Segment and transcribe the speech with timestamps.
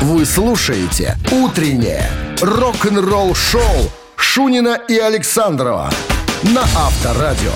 [0.00, 2.08] Вы слушаете «Утреннее
[2.40, 5.90] рок-н-ролл-шоу» Шунина и Александрова
[6.44, 7.50] на Авторадио.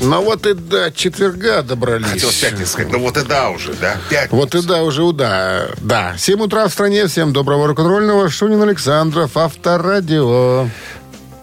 [0.00, 2.06] Ну вот и до четверга добрались.
[2.06, 3.96] Хотел в пятницу сказать, ну вот и да уже, да?
[4.08, 4.34] Пятница.
[4.34, 5.66] Вот и да, уже да.
[5.82, 6.14] Да.
[6.16, 7.06] 7 утра в стране.
[7.06, 8.30] Всем доброго рок-н-ролльного.
[8.30, 10.68] Шунин Александров, Авторадио.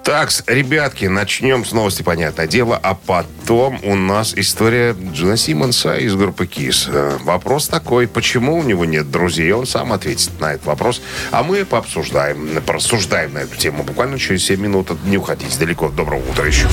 [0.03, 6.13] Так, ребятки, начнем с новости, понятное дело, а потом у нас история Джина Симмонса из
[6.15, 6.89] группы Кис.
[7.21, 9.53] Вопрос такой, почему у него нет друзей?
[9.53, 11.01] Он сам ответит на этот вопрос.
[11.31, 14.91] А мы пообсуждаем, порассуждаем на эту тему буквально через 7 минут.
[15.05, 15.87] Не уходите далеко.
[15.87, 16.67] Доброго утра еще.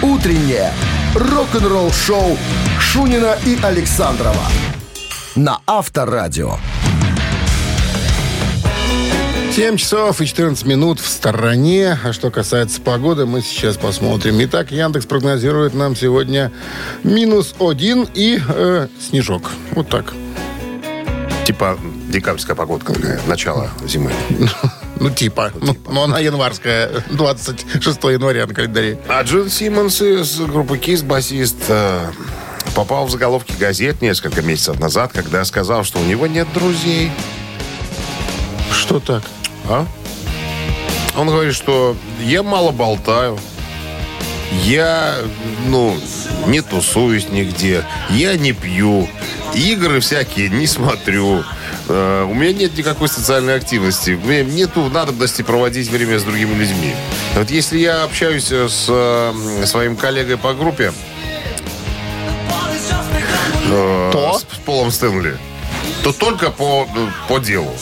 [0.00, 0.72] «Утреннее
[1.16, 2.38] рок-н-ролл-шоу»
[2.78, 4.46] Шунина и Александрова
[5.34, 6.56] на Авторадио.
[9.60, 11.98] 7 часов и 14 минут в стороне.
[12.02, 14.36] А что касается погоды, мы сейчас посмотрим.
[14.44, 16.50] Итак, Яндекс прогнозирует нам сегодня
[17.04, 19.50] минус один и э, снежок.
[19.72, 20.14] Вот так.
[21.44, 21.78] Типа
[22.08, 24.12] декабрьская погодка такая, начало зимы.
[24.98, 25.52] Ну, типа.
[25.60, 28.98] Ну, ну, она январская, 26 января на календаре.
[29.08, 32.10] А Джин Симмонс из группы Кис, басист, э,
[32.74, 37.10] попал в заголовки газет несколько месяцев назад, когда сказал, что у него нет друзей.
[38.72, 39.22] Что так?
[39.70, 39.86] А?
[41.16, 43.38] Он говорит, что я мало болтаю,
[44.64, 45.14] я,
[45.68, 45.96] ну,
[46.48, 49.08] не тусуюсь нигде, я не пью,
[49.54, 51.44] игры всякие не смотрю,
[51.88, 56.52] э, у меня нет никакой социальной активности, у меня нету надобности проводить время с другими
[56.54, 56.92] людьми.
[57.36, 60.92] Вот если я общаюсь с э, своим коллегой по группе,
[63.68, 64.36] э, То?
[64.36, 65.36] с Полом Стэнли,
[66.02, 66.88] то только по,
[67.28, 67.74] по делу.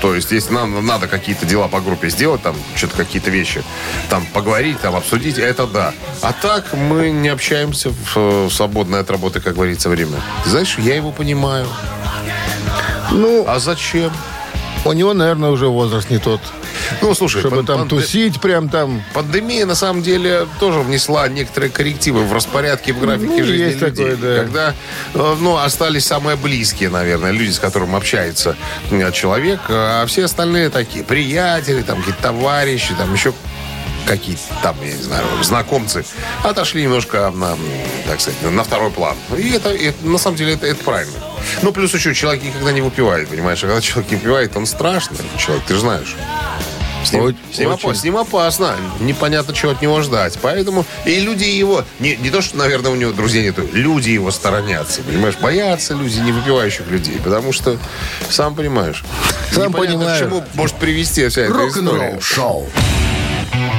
[0.00, 3.62] То есть, если нам надо какие-то дела по группе сделать, там, что-то какие-то вещи,
[4.10, 5.94] там, поговорить, там, обсудить, это да.
[6.20, 10.20] А так мы не общаемся в э, свободное от работы, как говорится, время.
[10.44, 11.66] Знаешь, я его понимаю.
[13.10, 14.12] Ну, А зачем?
[14.84, 16.40] у него, наверное, уже возраст не тот.
[17.00, 19.02] Ну, слушай, Чтобы пан- там пан- тусить прям там.
[19.14, 23.80] Пандемия, на самом деле, тоже внесла некоторые коррективы в распорядке, в графике Ну, жизни есть
[23.80, 24.10] людей.
[24.12, 24.42] такое, да.
[24.42, 24.74] Когда,
[25.14, 28.56] э, ну, остались самые близкие, наверное, люди, с которыми общается
[28.90, 33.32] э, человек, а все остальные такие приятели, там, какие-то товарищи, там, еще
[34.06, 36.04] какие-то там, я не знаю, знакомцы,
[36.42, 37.56] отошли немножко на,
[38.08, 39.16] так сказать, на второй план.
[39.38, 41.12] И это, это, на самом деле, это, это правильно.
[41.62, 43.62] Ну, плюс еще человек никогда не выпивает, понимаешь?
[43.62, 46.16] А когда человек не выпивает, он страшный человек, ты же знаешь.
[47.04, 47.38] С ним, Очень.
[47.52, 48.76] с ним опа- с ним опасно.
[49.00, 50.38] Непонятно, чего от него ждать.
[50.40, 51.84] Поэтому и люди его...
[51.98, 53.62] Не, не то, что, наверное, у него друзей нету.
[53.72, 55.02] Люди его сторонятся.
[55.02, 55.34] Понимаешь?
[55.40, 57.18] Боятся люди не выпивающих людей.
[57.22, 57.76] Потому что,
[58.30, 59.04] сам понимаешь...
[59.52, 60.16] Сам понимаю.
[60.16, 61.88] к чему может привести вся эта история.
[61.88, 62.70] Рок-н-ролл-шоу.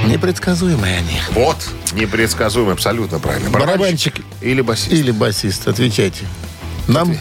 [0.05, 1.19] Непредсказуемые они.
[1.31, 1.57] Вот.
[1.94, 2.73] Непредсказуемо.
[2.73, 3.50] Абсолютно правильно.
[3.50, 4.91] Барабанщик Или басист.
[4.91, 6.25] или басист, отвечайте.
[6.88, 7.17] Нам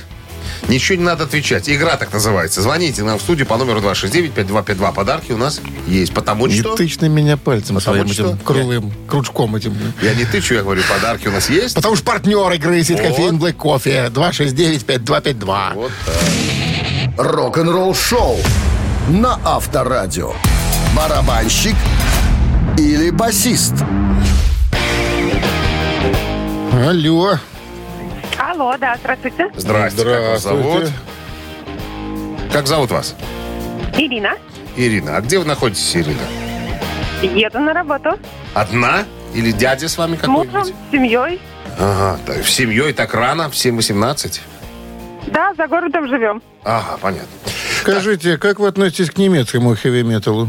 [0.68, 1.68] Ничего не надо отвечать.
[1.68, 2.62] Игра так называется.
[2.62, 4.94] Звоните нам в студию по номеру 269-5252.
[4.94, 6.14] Подарки у нас есть.
[6.14, 6.76] Потому не что...
[6.76, 8.28] тычь на меня пальцем Потому своим что?
[8.28, 9.74] этим круглым кружком этим.
[10.00, 11.74] Я не тычу, я говорю, подарки у нас есть.
[11.74, 13.08] Потому что партнер игры сидит Вот.
[13.08, 15.74] кофеин Black Кофе 269-5252.
[15.74, 15.92] Вот
[17.18, 18.38] Рок-н-ролл-шоу
[19.08, 20.32] на Авторадио.
[20.96, 21.74] Барабанщик
[22.78, 23.74] или басист?
[26.72, 27.38] Алло.
[28.38, 29.50] Алло, да, здравствуйте.
[29.56, 30.84] Здрасте, как вас зовут?
[30.86, 32.52] Здравствуйте.
[32.52, 33.14] Как зовут вас?
[33.96, 34.32] Ирина.
[34.76, 35.16] Ирина.
[35.16, 36.20] А где вы находитесь, Ирина?
[37.22, 38.18] Еду на работу.
[38.54, 39.04] Одна?
[39.34, 40.74] Или дядя с вами С мужем, какой-нибудь?
[40.88, 41.40] с семьей.
[41.78, 44.40] Ага, так, в семьей так рано, в 7-18?
[45.28, 46.42] Да, за городом живем.
[46.64, 47.28] Ага, понятно.
[47.80, 50.48] Скажите, как вы относитесь к немецкому хэви-металу?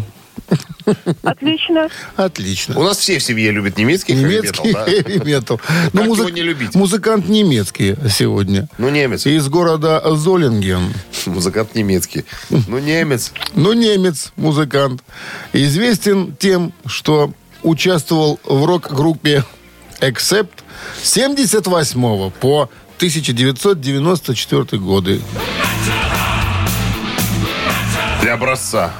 [1.24, 1.90] Отлично.
[2.16, 2.80] Отлично.
[2.80, 5.60] У нас все в семье любят немецкий Немецкий хэви-метал,
[5.94, 6.02] да?
[6.04, 6.76] Как его не любить?
[6.76, 8.68] Музыкант немецкий сегодня.
[8.78, 9.26] Ну, немец.
[9.26, 10.94] Из города Золинген.
[11.26, 12.26] Музыкант немецкий.
[12.50, 13.32] Ну, немец.
[13.56, 15.04] Ну, немец, музыкант.
[15.54, 19.44] Известен тем, что участвовал в рок-группе
[20.02, 20.50] Accept
[21.02, 25.22] с 78 по 1994 годы.
[28.22, 28.94] Для образца.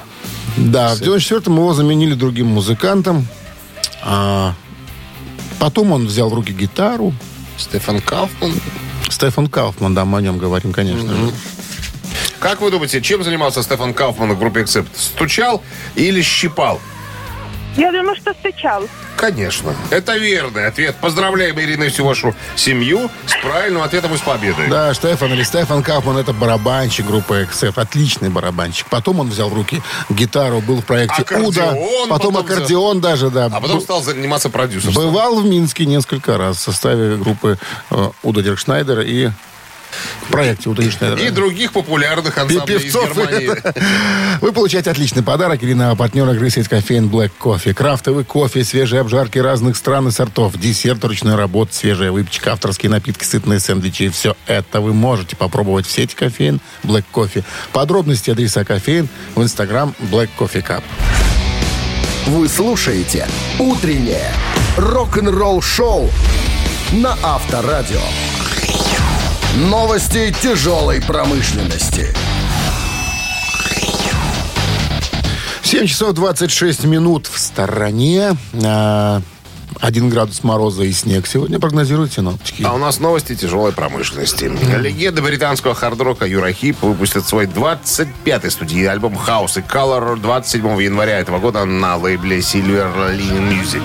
[0.58, 3.28] Да, в 94-м его заменили другим музыкантом.
[4.04, 4.54] А
[5.60, 7.14] потом он взял в руки гитару.
[7.58, 8.54] Стефан Кауфман.
[9.10, 11.32] Стефан Кауфман, да, мы о нем говорим, конечно же.
[12.40, 14.88] Как вы думаете, чем занимался Стефан Кауфман в группе Accept?
[14.96, 15.64] Стучал
[15.96, 16.82] или щипал?
[17.76, 18.84] Я думаю, что стучал.
[19.16, 19.74] Конечно.
[19.90, 20.96] Это верный ответ.
[20.98, 24.68] Поздравляем, Ирина, и всю вашу семью с правильным ответом и с победой.
[24.68, 27.74] Да, Штефан или Стефан Кауфман это барабанщик группы XF.
[27.76, 28.88] Отличный барабанщик.
[28.90, 31.66] Потом он взял в руки гитару, был в проекте Аккордеон Уда.
[31.66, 33.46] Потом, потом аккордеон даже, да.
[33.46, 34.94] А потом стал заниматься продюсерством.
[34.94, 37.58] Бывал в Минске несколько раз в составе группы
[37.92, 39.30] э, Уда Диркшнайдера и
[40.28, 43.16] в проекте «Утреннее И других популярных ансамблей из певцов.
[43.16, 43.52] Германии.
[44.42, 45.64] Вы получаете отличный подарок.
[45.64, 47.74] Ирина, партнер игры сеть кофеин Black Coffee.
[47.74, 53.24] Крафтовый кофе, свежие обжарки разных стран и сортов, десерт ручной работы, свежая выпечка, авторские напитки,
[53.24, 54.10] сытные сэндвичи.
[54.10, 57.44] Все это вы можете попробовать в сети кофеин Black Coffee.
[57.72, 60.84] Подробности адреса кофеин в инстаграм Black Coffee Cup.
[62.28, 63.28] Вы слушаете
[63.60, 64.32] «Утреннее
[64.78, 66.10] рок-н-ролл-шоу»
[66.94, 68.00] на Авторадио.
[69.56, 72.14] Новости тяжелой промышленности.
[75.62, 78.36] 7 часов 26 минут в стороне.
[78.66, 79.22] А,
[79.80, 82.64] Один градус мороза и снег сегодня прогнозируют синоптики.
[82.64, 84.46] А у нас новости тяжелой промышленности.
[84.46, 91.38] Легенда британского хард-рока Юрахип выпустит свой 25-й студийный альбом House и Color 27 января этого
[91.40, 93.84] года на лейбле Silver Line Music.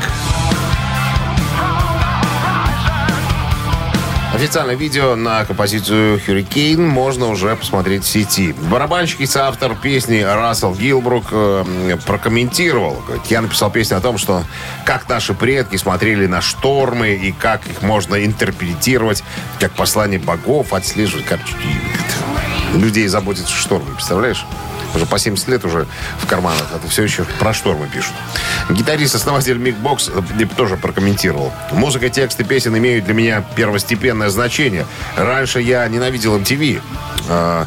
[4.38, 8.55] Официальное видео на композицию «Hurricane» можно уже посмотреть в сети.
[8.70, 13.02] Барабанщик и соавтор песни Рассел Гилбрук э, прокомментировал.
[13.29, 14.44] Я написал песню о том, что
[14.85, 19.25] как наши предки смотрели на штормы и как их можно интерпретировать
[19.58, 21.26] как послание богов, отслеживать.
[21.64, 24.46] И людей заботятся штормы, представляешь?
[24.94, 25.87] Уже по 70 лет уже
[26.19, 28.14] в карманах, а то все еще про штормы пишут.
[28.70, 31.52] Гитарист-основатель Мик Бокс э, тоже прокомментировал.
[31.73, 34.87] Музыка, тексты песен имеют для меня первостепенное значение.
[35.17, 36.81] Раньше я ненавидел MTV,
[37.29, 37.67] а,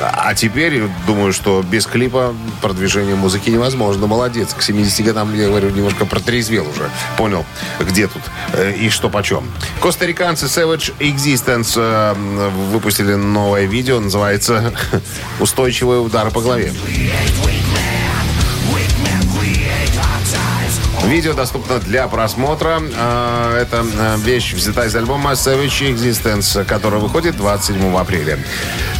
[0.00, 4.06] а теперь думаю, что без клипа продвижение музыки невозможно.
[4.06, 4.54] Молодец.
[4.54, 6.90] К 70 годам, я говорю, немножко протрезвел уже.
[7.16, 7.44] Понял,
[7.80, 9.50] где тут э, и что почем.
[9.82, 12.14] Костариканцы Savage Existence э,
[12.72, 14.00] выпустили новое видео.
[14.00, 14.72] Называется
[15.40, 16.72] «Устойчивый удар по голове».
[21.06, 22.82] Видео доступно для просмотра.
[22.96, 28.38] А, Это а, вещь взята из альбома Savage Existence, который выходит 27 апреля.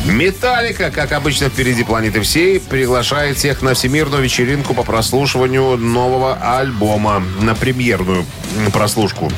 [0.04, 7.22] Металлика, как обычно, впереди планеты всей, приглашает всех на всемирную вечеринку по прослушиванию нового альбома.
[7.40, 8.24] На премьерную
[8.72, 9.30] прослушку.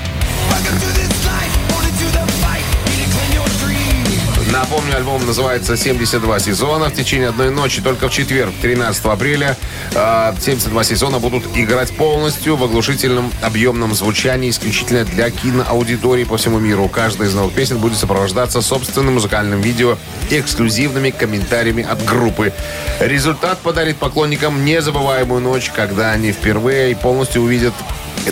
[4.58, 6.88] Напомню, альбом называется «72 сезона».
[6.88, 9.56] В течение одной ночи, только в четверг, 13 апреля,
[9.94, 16.58] э, 72 сезона будут играть полностью в оглушительном объемном звучании исключительно для киноаудитории по всему
[16.58, 16.88] миру.
[16.88, 19.96] Каждая из новых песен будет сопровождаться собственным музыкальным видео
[20.28, 22.52] и эксклюзивными комментариями от группы.
[22.98, 27.74] Результат подарит поклонникам незабываемую ночь, когда они впервые полностью увидят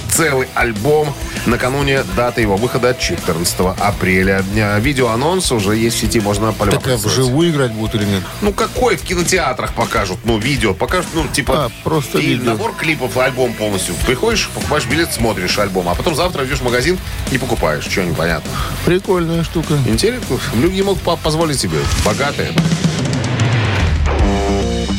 [0.08, 1.12] целый альбом
[1.46, 4.42] накануне даты его выхода 14 апреля.
[4.80, 7.08] Видеоанонс уже есть в сети, можно Так а полюбоваться.
[7.08, 8.22] вживую играть будут или нет?
[8.42, 10.18] Ну, какой в кинотеатрах покажут?
[10.24, 11.66] Ну, видео покажут, ну, типа...
[11.66, 12.44] А, просто и видео.
[12.52, 13.94] набор клипов, альбом полностью.
[14.06, 16.98] Приходишь, покупаешь билет, смотришь альбом, а потом завтра идешь в магазин
[17.30, 17.84] и покупаешь.
[17.84, 18.50] Что непонятно.
[18.84, 19.74] Прикольная штука.
[19.86, 20.38] Интересно.
[20.54, 21.78] Люди могут по- позволить себе.
[22.04, 22.52] Богатые.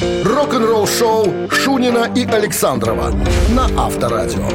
[0.01, 3.11] Рок-н-ролл-шоу Шунина и Александрова
[3.49, 4.47] на Авторадио.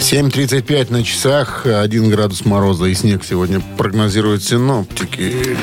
[0.00, 5.56] Семь тридцать пять на часах, 1 градус мороза и снег сегодня прогнозируют синоптики.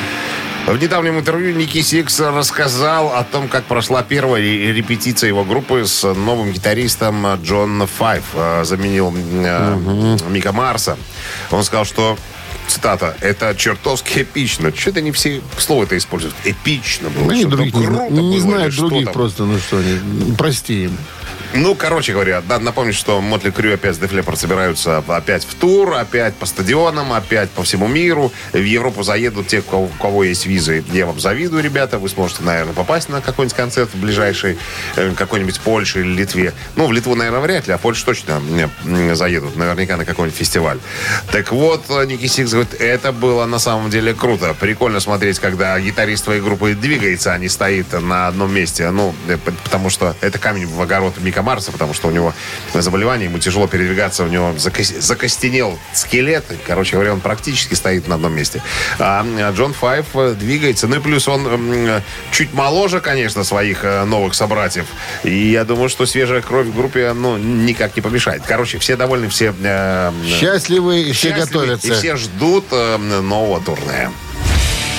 [0.68, 5.86] В недавнем интервью Ники Сикс рассказал о том, как прошла первая ре- репетиция его группы
[5.86, 8.24] с новым гитаристом Джон Файв.
[8.34, 10.98] Э, Заменил э, Мика Марса.
[11.52, 12.18] Он сказал, что
[12.68, 13.16] Цитата.
[13.22, 14.76] Это чертовски эпично.
[14.76, 16.36] Что-то не все слова это используют.
[16.44, 17.24] Эпично было.
[17.24, 19.14] Ну, они других не, не знают что других там?
[19.14, 20.98] просто, ну что они, прости им.
[21.54, 25.94] Ну, короче говоря, надо напомнить, что Мотли Крю опять с Leppard собираются опять в тур,
[25.94, 28.32] опять по стадионам, опять по всему миру.
[28.54, 30.84] В Европу заедут те, у кого, у кого есть визы.
[30.92, 32.00] Я вам завидую, ребята.
[32.00, 34.58] Вы сможете, наверное, попасть на какой-нибудь концерт в ближайшей
[34.98, 36.54] э, какой-нибудь Польше или Литве.
[36.76, 38.42] Ну, в Литву, наверное, вряд ли, а в Польшу точно
[38.86, 39.56] м, заедут.
[39.56, 40.80] Наверняка на какой-нибудь фестиваль.
[41.32, 44.54] Так вот, э, Ники Сикс говорит, это было на самом деле круто.
[44.54, 48.90] Прикольно смотреть, когда гитарист твоей группы двигается, а не стоит на одном месте.
[48.92, 52.34] Ну, э, потому что это камень в огород Мика Марса, потому что у него
[52.74, 56.44] заболевание, ему тяжело передвигаться, у него закос- закостенел скелет.
[56.66, 58.62] Короче говоря, он практически стоит на одном месте.
[59.00, 60.88] А м, Джон Файв э, двигается.
[60.88, 64.86] Ну и плюс он м, чуть моложе, конечно, своих э, новых собратьев.
[65.24, 68.44] И я думаю, что свежая кровь в группе, ну, никак не помешает.
[68.46, 71.88] Короче, все довольны, все э, Счастливы и все счастливы, готовятся.
[71.88, 74.10] И все ждут э, нового турне.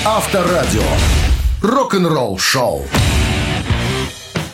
[0.05, 0.81] Авторадио.
[1.61, 2.87] Рок-н-ролл-шоу.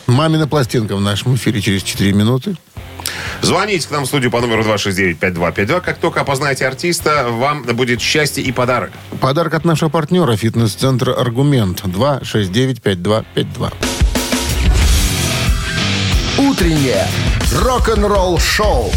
[0.06, 2.56] Мамина пластинка в нашем эфире через 4 минуты.
[3.42, 5.80] Звоните к нам в студию по номеру 269-5252.
[5.80, 8.92] Как только опознаете артиста, вам будет счастье и подарок.
[9.20, 13.72] Подарок от нашего партнера фитнес-центра «Аргумент» 269-5252.
[16.38, 17.06] Утреннее
[17.52, 18.90] рок-н-ролл-шоу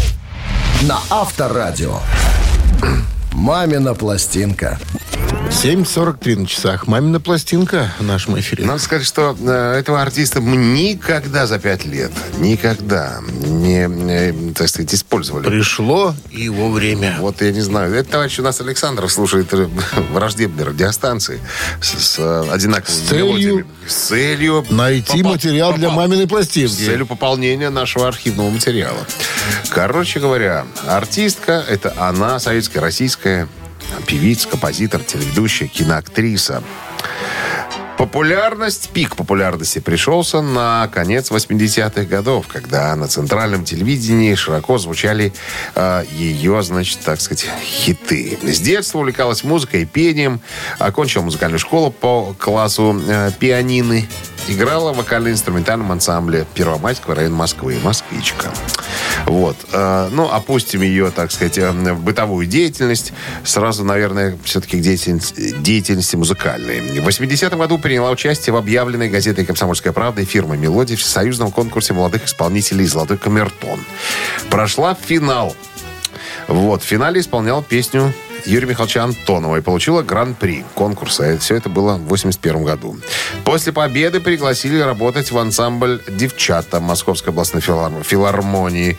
[0.82, 2.00] на Авторадио.
[3.32, 4.78] «Мамина пластинка».
[5.50, 6.86] 7.43 на часах.
[6.86, 8.64] Мамина пластинка в нашем эфире.
[8.64, 14.68] Надо сказать, что э, этого артиста мы никогда за пять лет, никогда не, э, так
[14.68, 15.44] сказать, использовали.
[15.46, 17.16] Пришло его время.
[17.20, 17.94] Вот я не знаю.
[17.94, 19.68] Это товарищ у нас Александров слушает э,
[20.12, 21.40] враждебные радиостанции
[21.80, 23.64] с, с, одинаковыми С целью- мелодиями.
[23.86, 24.66] С целью...
[24.70, 26.72] Найти попол- материал для попол- маминой С пластинки.
[26.84, 28.98] целью пополнения нашего архивного материала.
[29.70, 33.48] Короче говоря, артистка– это она, советская, российская
[34.06, 36.62] певица, композитор, телеведущая, киноактриса.
[38.00, 45.34] Популярность, пик популярности пришелся на конец 80-х годов, когда на центральном телевидении широко звучали
[45.74, 48.38] э, ее, значит, так сказать, хиты.
[48.42, 50.40] С детства увлекалась музыкой и пением,
[50.78, 54.08] окончила музыкальную школу по классу э, пианины,
[54.48, 58.50] играла в вокально-инструментальном ансамбле Первомайского района Москвы, «Москвичка».
[59.26, 59.56] Вот.
[59.72, 63.12] Э, Ну, опустим ее, так сказать, э, в бытовую деятельность.
[63.44, 67.00] Сразу, наверное, все-таки к деятельности, деятельности музыкальной.
[67.00, 71.50] В 80-м году приняла участие в объявленной газетой «Комсомольская правда» и фирмой «Мелодия» в всесоюзном
[71.50, 73.80] конкурсе молодых исполнителей «Золотой камертон».
[74.48, 75.56] Прошла финал.
[76.46, 78.14] Вот, в финале исполнял песню
[78.46, 81.32] Юрия Михайловича Антонова и получила гран-при конкурса.
[81.32, 82.96] И все это было в 81 году.
[83.44, 88.98] После победы пригласили работать в ансамбль «Девчата» Московской областной филар- филармонии.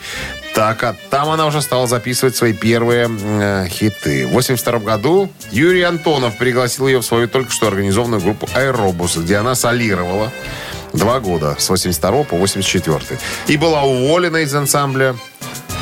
[0.54, 4.26] Так, а там она уже стала записывать свои первые э, хиты.
[4.26, 9.36] В 82 году Юрий Антонов пригласил ее в свою только что организованную группу «Аэробус», где
[9.36, 10.30] она солировала
[10.92, 13.18] два года, с 82 по 84.
[13.46, 15.16] И была уволена из ансамбля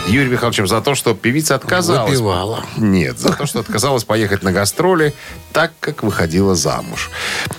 [0.09, 2.11] Юрием Михайловичем за то, что певица отказалась.
[2.11, 2.65] Выпивала.
[2.77, 5.15] Нет, за то, что отказалась поехать на гастроли,
[5.53, 7.11] так как выходила замуж.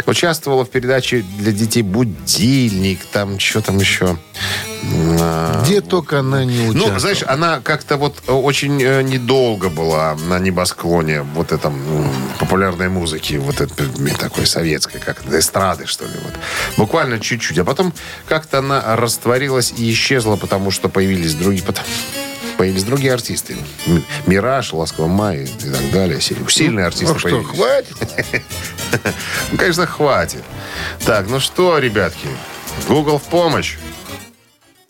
[0.05, 4.17] Участвовала в передаче для детей «Будильник», там что там еще.
[5.19, 6.93] А, Где только она не участвовала.
[6.93, 11.79] ну, знаешь, она как-то вот э, очень э, недолго была на небосклоне вот этом
[12.39, 13.88] популярной музыки, вот этой
[14.19, 16.12] такой советской, как эстрады, что ли.
[16.24, 16.33] Вот.
[16.77, 17.60] Буквально чуть-чуть.
[17.60, 17.93] А потом
[18.27, 21.63] как-то она растворилась и исчезла, потому что появились другие...
[21.63, 21.86] потом-
[22.62, 23.58] Появились другие артисты.
[24.27, 26.22] Мираж, Ласковый май и так далее.
[26.22, 27.48] Сильные- Сильные артисты Ну что, появились.
[27.48, 28.44] хватит?
[29.51, 30.44] Ну, конечно, хватит.
[31.03, 32.27] Так, ну что, ребятки,
[32.88, 33.77] Google в помощь.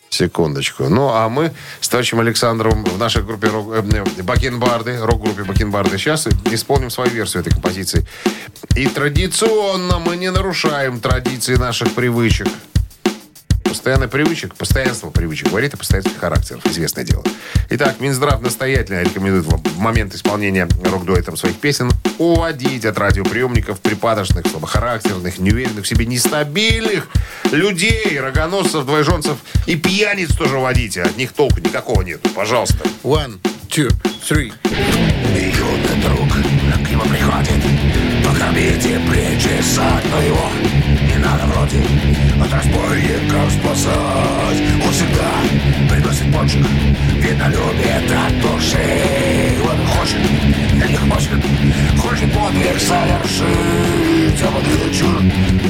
[0.10, 0.90] Секундочку.
[0.90, 6.28] Ну, а мы с товарищем Александровым в нашей группе рок- э, Бакенбарды, рок-группе Бакенбарды, сейчас
[6.52, 8.06] исполним свою версию этой композиции.
[8.76, 12.48] И традиционно мы не нарушаем традиции наших привычек.
[13.72, 16.66] Постоянно привычек, постоянство привычек говорит о постоянстве характеров.
[16.66, 17.24] Известное дело.
[17.70, 24.46] Итак, Минздрав настоятельно рекомендует в в момент исполнения рок-дуэтом своих песен уводить от радиоприемников припадочных,
[24.48, 27.08] слабохарактерных, неуверенных в себе, нестабильных
[27.54, 29.38] людей, рогоносцев, двоеженцев
[29.68, 31.04] и пьяниц тоже уводите.
[31.04, 32.20] От них толку никакого нет.
[32.36, 32.84] Пожалуйста.
[33.04, 33.90] One, two,
[34.30, 34.52] three.
[34.66, 37.64] Юный друг к нему приходит
[38.26, 40.50] Покормите, причесать, его
[41.22, 41.80] надо вроде
[42.44, 44.62] От разбойников спасать.
[44.86, 45.32] Он всегда
[45.90, 46.66] приносит пончик
[47.20, 50.20] Видно, любит от души Он хочет,
[50.74, 51.44] на них мочит
[51.98, 54.42] Хочет подвиг совершить.
[54.42, 55.22] А под вечер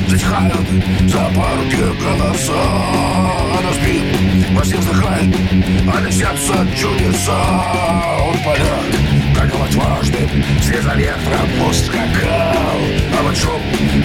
[0.08, 0.68] затихают
[1.08, 2.54] за парки голоса
[3.60, 4.04] Она спит,
[4.52, 5.36] во сне вздыхает
[5.94, 7.66] А сердце чудеса.
[8.28, 9.11] Он в
[9.42, 10.30] полях гонял отважный
[10.62, 12.82] Вслед за ветром ускакал.
[13.18, 13.62] А вот шум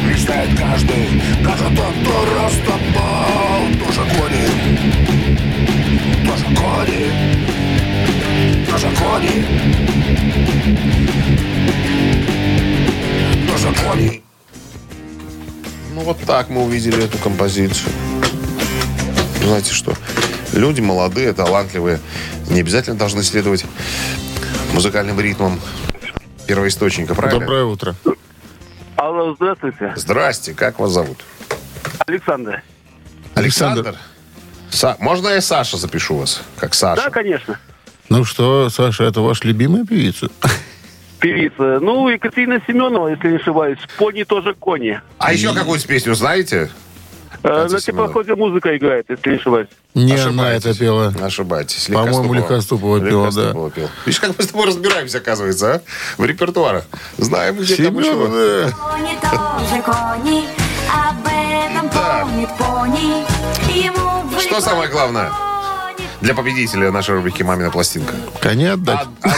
[0.08, 1.22] мечтает каждый.
[1.42, 4.46] Даже тот, кто растоптал Тоже кони.
[6.26, 7.10] Тоже кони.
[8.70, 9.46] Тоже кони.
[13.48, 14.22] Тоже кони.
[15.94, 17.92] Ну, вот так мы увидели эту композицию.
[19.42, 19.94] Знаете что?
[20.52, 22.00] Люди молодые, талантливые,
[22.50, 23.64] не обязательно должны следовать
[24.76, 25.58] музыкальным ритмам
[26.46, 27.40] первоисточника, правильно?
[27.40, 27.94] Доброе утро.
[28.96, 29.92] Алло, здравствуйте.
[29.96, 31.18] Здрасте, как вас зовут?
[32.06, 32.62] Александр.
[33.34, 33.96] Александр?
[34.70, 36.42] Са- Можно я Саша запишу вас?
[36.58, 37.04] Как Саша?
[37.04, 37.58] Да, конечно.
[38.10, 40.28] Ну что, Саша, это ваша любимая певица?
[41.20, 41.78] Певица.
[41.80, 43.78] Ну, Екатерина Семенова, если не ошибаюсь.
[43.96, 45.00] Пони тоже кони.
[45.18, 46.70] А еще какую-то песню знаете?
[47.46, 49.68] Катя на теплоходе музыка играет, если не ошибаюсь.
[49.94, 51.14] Не она это пела.
[51.20, 51.86] Ошибаетесь.
[51.86, 53.52] По-моему, Легкоступова пела, да.
[53.52, 53.90] Пела.
[54.04, 55.82] Видишь, как мы с тобой разбираемся, оказывается, а?
[56.20, 56.84] В репертуарах.
[57.18, 58.12] Знаем, где там еще.
[58.14, 58.72] Да.
[58.72, 60.44] Кони тоже кони,
[60.92, 62.20] об этом Да.
[62.24, 63.24] помнит пони.
[63.72, 65.30] Ему бы Что самое главное?
[66.20, 68.14] Для победителя нашей рубрики «Мамина пластинка».
[68.40, 69.06] Коня отдать.
[69.22, 69.32] От-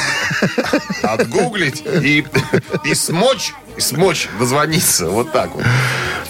[1.05, 2.25] от- Отгуглить и,
[2.85, 5.09] и смочь смочь дозвониться.
[5.09, 5.65] Вот так вот.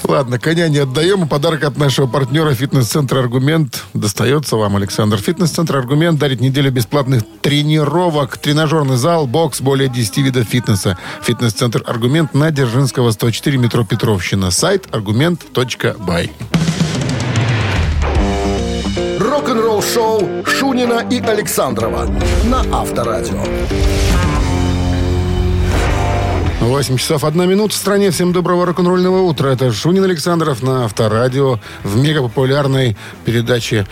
[0.05, 1.25] Ладно, коня не отдаем.
[1.25, 5.19] И подарок от нашего партнера фитнес-центра «Аргумент» достается вам, Александр.
[5.19, 10.97] Фитнес-центр «Аргумент» дарит неделю бесплатных тренировок, тренажерный зал, бокс, более 10 видов фитнеса.
[11.23, 14.51] Фитнес-центр «Аргумент» на Дзержинского, 104, метро Петровщина.
[14.51, 16.33] Сайт аргумент.бай.
[19.19, 22.09] Рок-н-ролл шоу Шунина и Александрова
[22.45, 23.43] на Авторадио.
[26.61, 28.11] 8 часов 1 минута в стране.
[28.11, 29.51] Всем доброго рок-н-ролльного утра.
[29.51, 33.87] Это Шунин Александров на Авторадио в мегапопулярной передаче.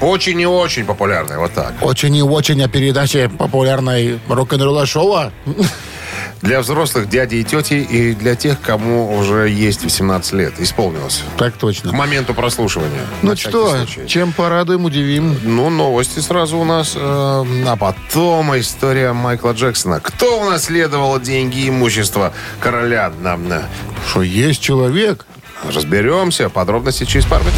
[0.00, 1.36] Очень и очень популярный.
[1.36, 1.74] Вот так.
[1.82, 5.30] Очень и очень о передаче популярной рок-н-ролла шоу.
[6.42, 10.54] Для взрослых дядей и тети и для тех, кому уже есть 18 лет.
[10.60, 11.22] Исполнилось.
[11.36, 11.92] Так К точно.
[11.92, 13.00] моменту прослушивания.
[13.22, 14.06] Ну что, случай.
[14.06, 15.36] чем порадуем, удивим.
[15.42, 16.92] Ну, новости сразу у нас.
[16.94, 19.98] э, а потом история Майкла Джексона.
[20.00, 23.12] Кто унаследовал деньги и имущество короля?
[23.20, 23.64] Нам, на-
[24.08, 25.26] Что есть человек,
[25.74, 26.48] Разберемся.
[26.50, 27.56] Подробности через пару минут.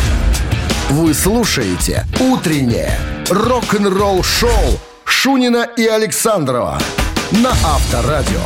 [0.88, 6.78] Вы слушаете «Утреннее рок-н-ролл-шоу» Шунина и Александрова
[7.32, 8.40] на Авторадио.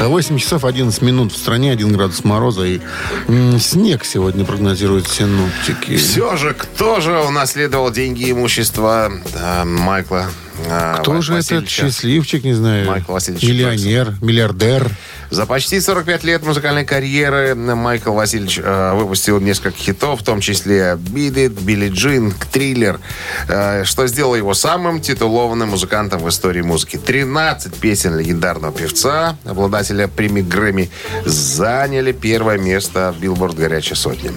[0.00, 2.80] 8 часов 11 минут в стране, 1 градус мороза и
[3.28, 5.96] м, снег сегодня прогнозируют синоптики.
[5.96, 10.26] Все же, кто же унаследовал деньги и имущество э, Майкла
[10.66, 11.82] э, Кто же этот Васильевича?
[11.86, 14.90] счастливчик, не знаю, Майкл Васильевич миллионер, миллиардер?
[15.32, 20.98] За почти 45 лет музыкальной карьеры Майкл Васильевич э, выпустил несколько хитов, в том числе
[20.98, 23.00] «Beat It», «Билли Джин», «Триллер»,
[23.48, 26.98] э, что сделало его самым титулованным музыкантом в истории музыки.
[26.98, 30.90] 13 песен легендарного певца, обладателя премии Грэмми,
[31.24, 34.32] заняли первое место в Билборд «Горячая сотня».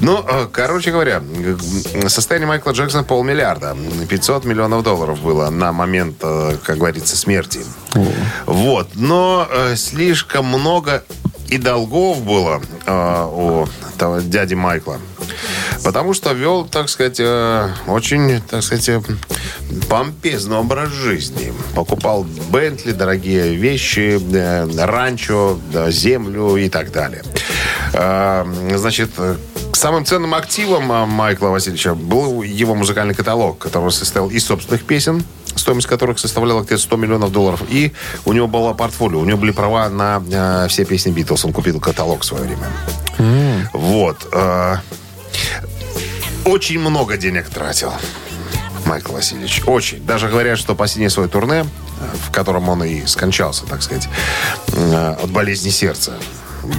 [0.00, 1.22] Ну, э, короче говоря,
[2.08, 3.76] состояние Майкла Джексона полмиллиарда.
[4.08, 7.60] 500 миллионов долларов было на момент, э, как говорится, смерти.
[8.46, 8.88] Вот.
[8.94, 11.04] Но э, слишком много
[11.48, 13.66] и долгов было э, у
[13.98, 14.98] того дяди Майкла.
[15.82, 19.00] Потому что вел, так сказать, э, очень, так сказать, э,
[19.88, 21.52] помпезный образ жизни.
[21.74, 27.22] Покупал Бентли, дорогие вещи, э, ранчо, да, землю и так далее.
[27.92, 29.10] Э, значит,
[29.72, 35.22] самым ценным активом э, Майкла Васильевича был его музыкальный каталог, который состоял из собственных песен,
[35.56, 37.62] стоимость которых составляла где-то 100 миллионов долларов.
[37.68, 37.92] И
[38.24, 41.44] у него было портфолио, у него были права на э, все песни Битлз.
[41.44, 42.66] Он купил каталог в свое время.
[43.72, 44.26] Вот.
[44.32, 44.76] э,
[46.44, 47.92] очень много денег тратил
[48.86, 49.62] Майкл Васильевич.
[49.66, 50.04] Очень.
[50.04, 51.64] Даже говорят, что последнее свое турне,
[52.00, 54.08] э, в котором он и скончался, так сказать,
[54.68, 56.14] э, от болезни сердца,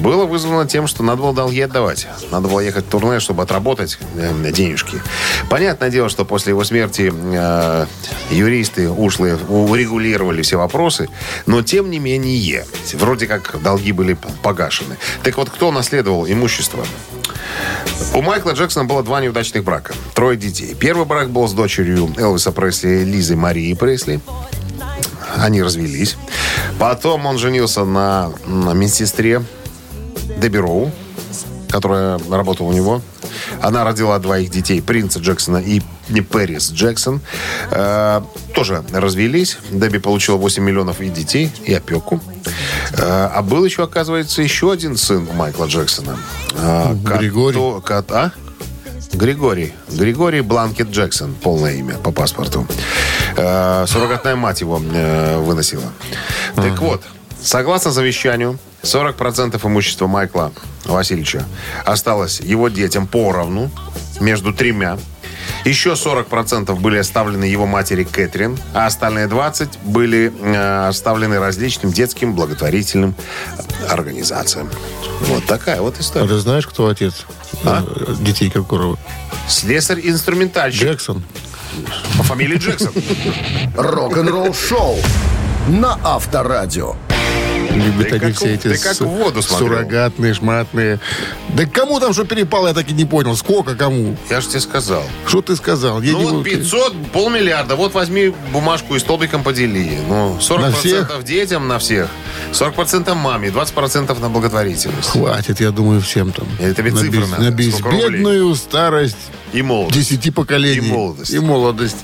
[0.01, 2.07] было вызвано тем, что надо было долги отдавать.
[2.31, 5.01] Надо было ехать в турне, чтобы отработать э, денежки.
[5.49, 7.85] Понятное дело, что после его смерти э,
[8.31, 11.09] юристы ушлые урегулировали все вопросы,
[11.45, 14.97] но тем не менее, вроде как долги были погашены.
[15.23, 16.85] Так вот, кто наследовал имущество?
[18.13, 19.93] У Майкла Джексона было два неудачных брака.
[20.13, 20.75] Трое детей.
[20.75, 24.19] Первый брак был с дочерью Элвиса Пресли, Лизой Марии Пресли.
[25.37, 26.17] Они развелись.
[26.79, 29.43] Потом он женился на, на медсестре
[30.37, 30.91] Дебби Роу,
[31.69, 33.01] которая работала у него.
[33.61, 37.21] Она родила двоих детей, принца Джексона и не Пэрис Джексон.
[37.71, 38.21] Э,
[38.53, 39.57] тоже развелись.
[39.71, 42.21] Дебби получила 8 миллионов и детей, и опеку.
[42.97, 46.17] Э, а был еще, оказывается, еще один сын у Майкла Джексона.
[46.57, 47.57] Э, Григорий.
[47.57, 48.31] кото- кот- а?
[49.13, 49.73] Григорий.
[49.91, 51.33] Григорий Бланкет Джексон.
[51.35, 52.67] Полное имя по паспорту.
[53.37, 55.83] Э, Суррогатная мать его э, выносила.
[56.55, 57.01] Так вот,
[57.45, 60.51] согласно завещанию, 40% имущества Майкла
[60.85, 61.45] Васильевича
[61.85, 63.71] осталось его детям поровну
[64.19, 64.97] между тремя.
[65.63, 72.33] Еще 40% были оставлены его матери Кэтрин, а остальные 20% были э, оставлены различным детским
[72.33, 73.15] благотворительным
[73.89, 74.69] организациям.
[75.21, 76.27] Вот такая вот А история.
[76.27, 77.25] ты знаешь, кто отец
[77.63, 77.83] А?
[77.87, 78.97] э, детей Киркорова?
[79.47, 81.23] Слесарь-инструментальщик Джексон.
[82.17, 82.93] по фамилии Джексон.
[83.75, 84.97] Рок-н-ролл-шоу
[85.67, 86.95] на Авторадио.
[87.75, 89.67] Любят Ты они как все эти ты как в воду смотрел.
[89.69, 90.99] суррогатные, шматные.
[91.55, 93.35] Да кому там что перепало, я так и не понял.
[93.37, 94.17] Сколько кому?
[94.29, 95.03] Я же тебе сказал.
[95.25, 96.01] Что ты сказал?
[96.01, 97.77] Я Ну не вот буду- 500, полмиллиарда.
[97.77, 99.97] Вот возьми бумажку и столбиком подели.
[100.09, 101.23] Ну, 40% На всех?
[101.23, 102.09] детям на всех,
[102.51, 105.07] 40% маме, 20% на благотворительность.
[105.09, 106.45] Хватит, я думаю, всем там.
[106.59, 107.43] Это ведь на, цифры без- надо.
[107.43, 109.15] на безбедную старость
[109.53, 109.97] И молодость.
[109.97, 110.89] десяти поколений.
[110.89, 111.33] И молодость.
[111.33, 111.97] И молодость.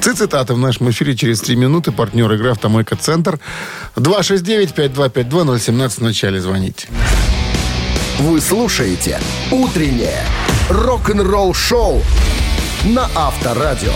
[0.00, 1.92] Цитаты в нашем эфире через три минуты.
[1.92, 3.38] Партнер игры «Автомойка Центр».
[3.96, 6.88] 269-5252-017 в начале звоните.
[8.20, 9.18] Вы слушаете
[9.50, 10.22] «Утреннее
[10.70, 12.00] рок-н-ролл-шоу»
[12.84, 13.92] на Авторадио.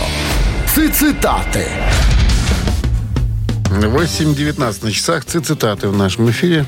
[0.65, 1.65] Цитаты.
[3.65, 5.23] 8.19 на часах.
[5.23, 6.65] Цитаты в нашем эфире.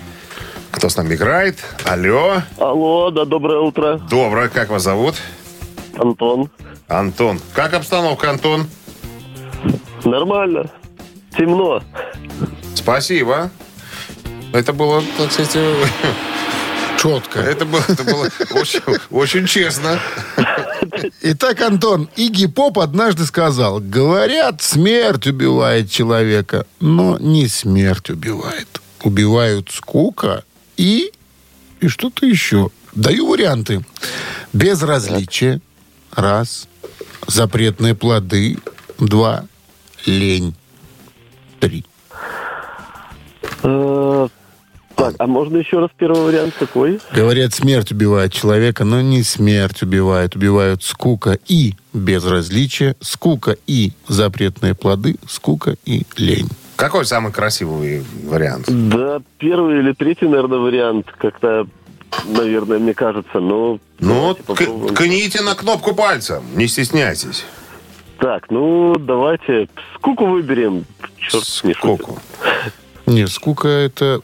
[0.72, 1.60] Кто с нами играет?
[1.84, 2.42] Алло.
[2.58, 4.00] Алло, да, доброе утро.
[4.10, 4.48] Доброе.
[4.48, 5.16] Как вас зовут?
[5.98, 6.50] Антон.
[6.88, 7.40] Антон.
[7.54, 8.68] Как обстановка, Антон?
[10.06, 10.70] Нормально.
[11.38, 11.84] Темно.
[12.76, 13.52] Спасибо.
[14.54, 15.58] Это было, так сказать,
[17.02, 17.40] Четко.
[17.40, 20.00] это было, это было очень, очень честно.
[21.22, 28.68] Итак, Антон, Игги Поп однажды сказал, говорят, смерть убивает человека, но не смерть убивает.
[29.04, 30.44] Убивают скука
[30.78, 31.12] и...
[31.80, 32.70] и что-то еще.
[32.94, 33.84] Даю варианты.
[34.54, 35.62] Безразличие.
[36.14, 36.68] Раз.
[37.28, 38.58] Запретные плоды.
[39.00, 39.46] Два.
[40.06, 40.56] Лень.
[41.60, 41.86] Три.
[45.02, 47.00] Так, а можно еще раз первый вариант какой?
[47.14, 50.36] Говорят, смерть убивает человека, но не смерть убивает.
[50.36, 56.50] Убивают скука и безразличие, скука и запретные плоды, скука и лень.
[56.76, 58.66] Какой самый красивый вариант?
[58.68, 61.08] Да, первый или третий, наверное, вариант.
[61.18, 61.68] Как-то,
[62.26, 63.40] наверное, мне кажется.
[63.40, 67.44] Но Ну, к- кните на кнопку пальцем, не стесняйтесь.
[68.20, 70.86] Так, ну, давайте скуку выберем.
[71.18, 71.44] Черт.
[71.44, 72.20] Скуку.
[73.08, 74.22] Не, скука это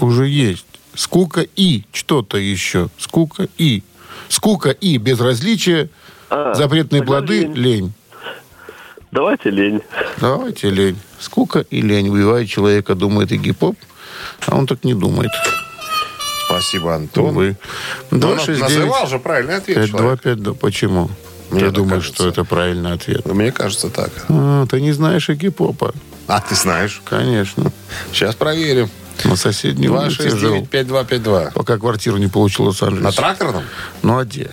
[0.00, 0.66] уже есть.
[0.94, 2.88] Скука и что-то еще.
[2.98, 3.82] Скука и.
[4.28, 5.90] Скука и безразличие,
[6.30, 7.54] А, запретные тогда плоды, лень.
[7.54, 7.92] лень.
[9.10, 9.82] Давайте лень.
[10.20, 10.98] Давайте лень.
[11.20, 12.08] Скука и лень.
[12.08, 13.76] Убивает человека, думает и гип-поп,
[14.46, 15.30] а он так не думает.
[16.46, 17.34] Спасибо, Антон.
[17.34, 20.20] Ну, 269 называл же правильный ответ человек.
[20.22, 21.10] 525, да почему?
[21.50, 22.14] Мне Ты так думаешь, кажется.
[22.14, 23.24] что это правильный ответ?
[23.26, 24.10] Мне кажется так.
[24.28, 25.92] А, ты не знаешь и гип-попа.
[26.26, 27.00] А, ты знаешь.
[27.04, 27.70] Конечно.
[28.12, 28.88] Сейчас проверим.
[29.24, 30.62] На соседней улице жил.
[30.62, 31.52] 269-5252.
[31.52, 33.64] Пока квартиру не получил в На тракторном?
[34.02, 34.50] Ну, а где?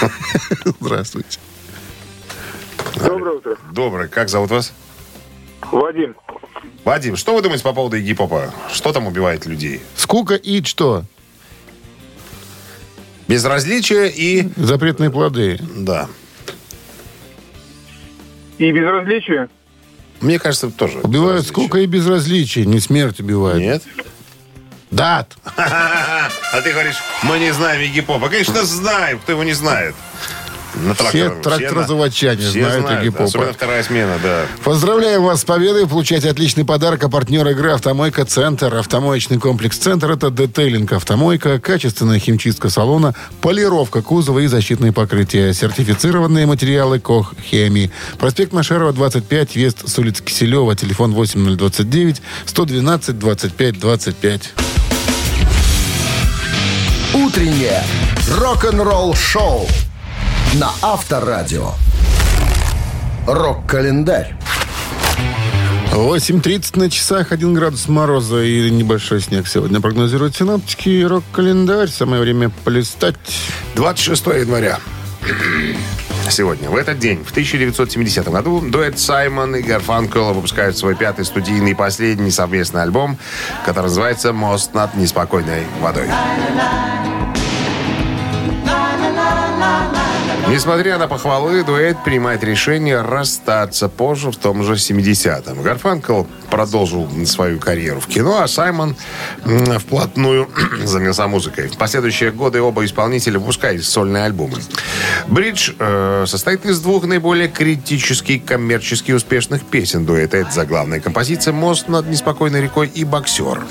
[0.80, 1.38] Здравствуйте.
[2.96, 3.56] Доброе утро.
[3.72, 4.08] Добрый.
[4.08, 4.72] Как зовут вас?
[5.70, 6.14] Вадим.
[6.84, 8.52] Вадим, что вы думаете по поводу Игги Попа?
[8.72, 9.80] Что там убивает людей?
[9.96, 11.04] Скука и что?
[13.28, 14.50] Безразличие и...
[14.56, 15.58] Запретные плоды.
[15.76, 16.08] Да.
[18.58, 19.48] И безразличие?
[20.22, 21.00] Мне кажется, тоже.
[21.00, 22.64] Убивают скука и безразличие.
[22.64, 23.58] Не смерть убивает.
[23.58, 23.82] Нет?
[24.90, 25.32] Дат.
[26.54, 28.28] А ты говоришь, мы не знаем Игги Попа.
[28.28, 29.18] Конечно, знаем.
[29.20, 29.94] Кто его не знает?
[30.74, 33.24] На Все тракторозаводчане Все знают Игги Попа.
[33.24, 34.46] Особенно вторая смена, да.
[34.64, 35.86] Поздравляем вас с победой.
[35.86, 37.04] Получайте отличный подарок.
[37.04, 38.74] А партнер игры «Автомойка Центр».
[38.74, 45.52] Автомоечный комплекс «Центр»— это детейлинг «Автомойка», качественная химчистка салона, полировка кузова и защитные покрытия.
[45.52, 47.90] Сертифицированные материалы «Кох Хеми».
[48.18, 50.74] Проспект Машерова, 25, въезд с улицы Киселева.
[50.74, 54.54] Телефон 8029 112 25 25.
[57.14, 57.82] Утреннее
[58.38, 59.68] рок-н-ролл-шоу
[60.54, 61.70] на Авторадио.
[63.26, 64.34] Рок-календарь.
[65.92, 70.88] 8.30 на часах, 1 градус мороза и небольшой снег сегодня прогнозируют синоптики.
[70.88, 71.88] и Рок-календарь.
[71.88, 73.16] Самое время полистать.
[73.76, 74.78] 26 января.
[76.30, 81.72] Сегодня, в этот день, в 1970 году, дуэт Саймон и Гарфанкел выпускают свой пятый студийный
[81.72, 83.18] и последний совместный альбом,
[83.66, 86.08] который называется «Мост над неспокойной водой».
[90.52, 95.62] Несмотря на похвалы, дуэт принимает решение расстаться позже, в том же 70-м.
[95.62, 98.94] Гарфанкл продолжил свою карьеру в кино, а Саймон
[99.78, 100.50] вплотную
[100.84, 101.68] занялся музыкой.
[101.68, 104.58] В последующие годы оба исполнителя выпускали сольные альбомы.
[105.28, 110.36] «Бридж» э, состоит из двух наиболее критически коммерчески успешных песен дуэта.
[110.36, 113.62] Это заглавная композиция «Мост над неспокойной рекой» и «Боксер»,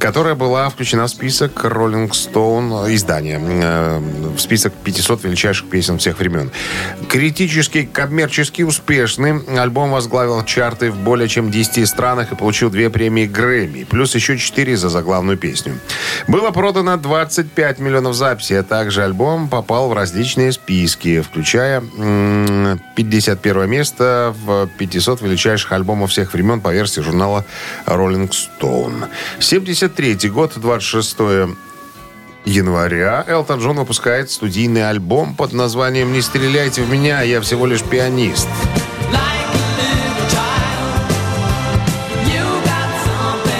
[0.00, 4.00] которая была включена в список «Роллинг Стоун» издания, э,
[4.34, 6.50] в список 500 величайших песен всех времен.
[7.10, 13.26] Критически коммерчески успешный альбом возглавил чарты в более чем 10 странах и получил две премии
[13.26, 15.78] Грэмми, плюс еще 4 за заглавную песню.
[16.28, 23.68] Было продано 25 миллионов записей, а также альбом попал в различные списки, включая м, 51
[23.68, 27.44] место в 500 величайших альбомов всех времен по версии журнала
[27.86, 29.08] Rolling Stone.
[29.40, 31.56] 73 год, 26
[32.44, 37.82] января Элтон Джон выпускает студийный альбом под названием «Не стреляйте в меня, я всего лишь
[37.82, 38.48] пианист».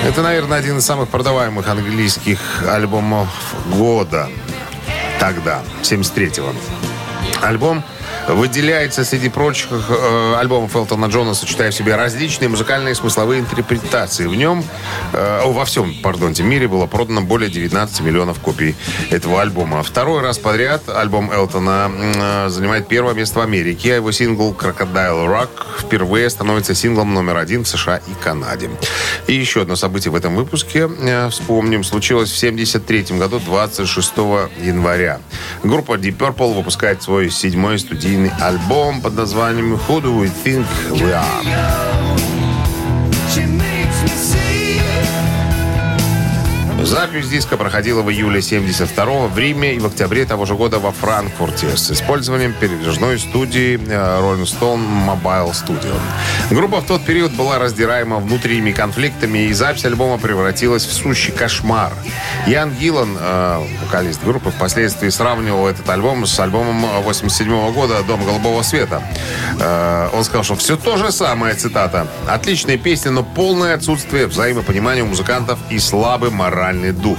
[0.07, 3.29] Это, наверное, один из самых продаваемых английских альбомов
[3.75, 4.31] года.
[5.19, 6.55] Тогда, 73-го.
[7.45, 7.83] Альбом
[8.29, 14.27] выделяется среди прочих э, альбомов Элтона Джона, сочетая в себе различные музыкальные и смысловые интерпретации.
[14.27, 14.65] В нем,
[15.13, 18.75] э, во всем, пардонте, мире было продано более 19 миллионов копий
[19.11, 19.83] этого альбома.
[19.83, 25.27] Второй раз подряд альбом Элтона э, занимает первое место в Америке, а его сингл «Crocodile
[25.27, 28.71] Rock» впервые становится синглом номер один в США и Канаде.
[29.27, 35.21] И еще одно событие в этом выпуске, э, вспомним, случилось в 73 году, 26 января.
[35.63, 41.13] Группа Deep Purple выпускает свой седьмой студийный альбом под названием «Who Do We Think We
[41.13, 42.16] Are?».
[46.87, 50.93] Запись диска проходила в июле 72 в Риме и в октябре того же года во
[50.93, 55.93] Франкфурте с использованием передвижной студии э, Rolling Stone Mobile Studio.
[56.49, 61.93] Группа в тот период была раздираема внутренними конфликтами, и запись альбома превратилась в сущий кошмар.
[62.47, 68.63] Ян Гиллан, э, вокалист группы, впоследствии сравнивал этот альбом с альбомом 87 года «Дом голубого
[68.63, 69.03] света».
[69.59, 72.07] Э, он сказал, что все то же самое, цитата.
[72.29, 77.19] «Отличные песни, но полное отсутствие взаимопонимания у музыкантов и слабый моральный дух».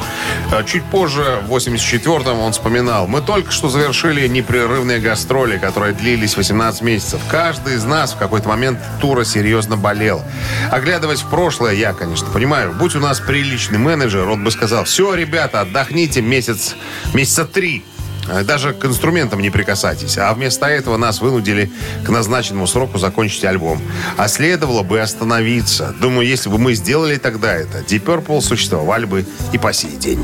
[0.51, 6.37] Э, Чуть позже, в 84-м, он вспоминал, «Мы только что завершили непрерывные гастроли, которые длились
[6.37, 7.21] 18 месяцев.
[7.29, 10.23] Каждый из нас в какой-то момент тура серьезно болел.
[10.71, 15.13] Оглядываясь в прошлое, я, конечно, понимаю, будь у нас приличный менеджер, он бы сказал, все,
[15.13, 16.75] ребята, отдохните месяц,
[17.13, 17.83] месяца три.
[18.27, 20.17] Э, Даже к инструментам не прикасайтесь.
[20.17, 21.71] А вместо этого нас вынудили
[22.05, 23.81] к назначенному сроку закончить альбом.
[24.17, 25.93] А следовало бы остановиться.
[25.99, 30.23] Думаю, если бы мы сделали тогда это, Deep Purple существовали бы и по сей день.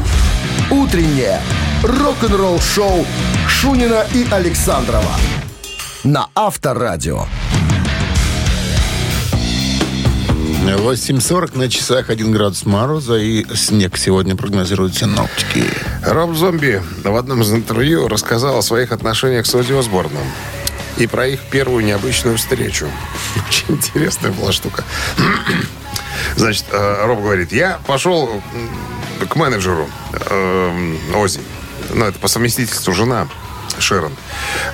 [0.69, 1.39] Утреннее
[1.83, 3.05] рок-н-ролл-шоу
[3.47, 5.11] Шунина и Александрова
[6.03, 7.25] на Авторадио.
[10.71, 15.65] 8.40 на часах 1 градус мороза и снег сегодня прогнозируют синоптики.
[16.05, 20.23] Роб Зомби в одном из интервью рассказал о своих отношениях с Ози Осборном.
[20.97, 22.87] И про их первую необычную встречу.
[23.49, 24.85] Очень интересная была штука.
[26.37, 28.41] Значит, э, Роб говорит, я пошел
[29.27, 31.41] к менеджеру э, Ози.
[31.93, 33.27] Ну, это по совместительству жена
[33.79, 34.13] Шерон.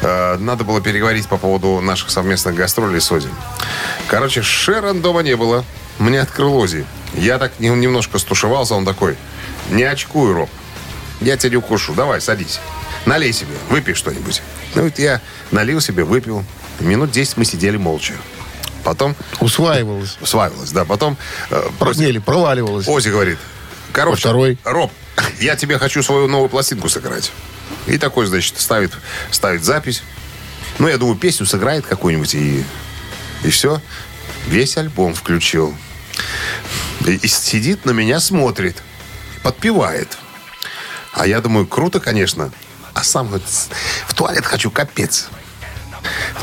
[0.02, 3.30] Э, Надо было переговорить по поводу наших совместных гастролей с Ози.
[4.08, 5.64] Короче, Шерон дома не было.
[6.00, 6.86] Мне открыл Ози.
[7.14, 9.16] Я так не- немножко стушевался, он такой,
[9.70, 10.50] не очкуй, Роб.
[11.22, 11.94] Я тебя не укушу.
[11.94, 12.60] Давай, садись.
[13.06, 14.42] Налей себе, выпей что-нибудь.
[14.76, 15.22] Ну, вот я
[15.52, 16.44] налил себе, выпил.
[16.80, 18.14] Минут 10 мы сидели молча.
[18.84, 20.18] Потом Усваивалось.
[20.24, 20.86] свавилось, да.
[20.86, 21.18] Потом
[21.50, 22.88] э, Или проваливалось.
[22.88, 23.38] Ози говорит,
[23.92, 24.58] короче, второй?
[24.64, 24.92] Роб,
[25.42, 27.32] я тебе хочу свою новую пластинку сыграть.
[27.90, 28.94] И такой, значит, ставит,
[29.32, 30.04] ставит запись.
[30.78, 32.64] Ну, я думаю, песню сыграет какую-нибудь, и,
[33.44, 33.82] и все.
[34.48, 35.76] Весь альбом включил.
[37.06, 38.82] И, и сидит на меня, смотрит,
[39.44, 40.18] подпевает.
[41.14, 42.52] А я думаю, круто, конечно.
[42.94, 43.48] А сам говорит,
[44.08, 45.28] в туалет хочу, капец.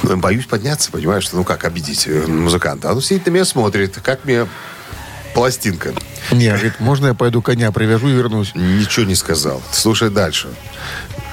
[0.03, 2.91] Ну, боюсь подняться, понимаешь, что ну как обидеть э, музыканта.
[2.91, 4.47] А он сидит на меня, смотрит, как мне
[5.35, 5.95] пластинка.
[6.31, 8.53] Не, говорит, можно я пойду коня привяжу и вернусь?
[8.55, 9.63] Ничего не сказал.
[9.73, 10.49] Слушай дальше.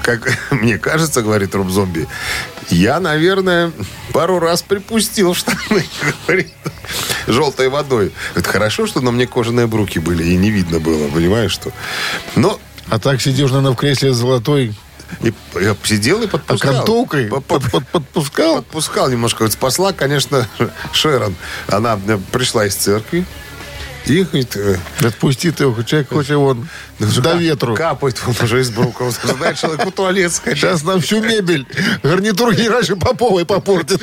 [0.04, 2.06] Как мне кажется, говорит Роб Зомби,
[2.68, 3.72] я, наверное,
[4.12, 5.86] пару раз припустил штаны,
[6.26, 6.52] говорит,
[7.26, 8.12] желтой водой.
[8.34, 11.72] Это хорошо, что на мне кожаные бруки были, и не видно было, понимаешь, что...
[12.36, 14.74] Но А так сидишь, наверное, в кресле золотой
[15.22, 16.72] и я сидел и подпускал.
[16.74, 18.56] окантовкой По- по- под- под- подпускал.
[18.56, 19.42] Подпускал немножко.
[19.42, 20.48] Вот спасла, конечно,
[20.92, 21.34] Шерон.
[21.68, 23.24] Она э, пришла из церкви.
[24.06, 27.74] И говорит, э, Отпусти ты его, человек хочет вон ну, до ка- ветру.
[27.74, 29.10] Капает он уже из брука.
[29.10, 30.60] Задает человеку в туалет сходить.
[30.60, 31.66] Сейчас нам всю мебель,
[32.02, 34.02] гарнитур не раньше Поповой попортит.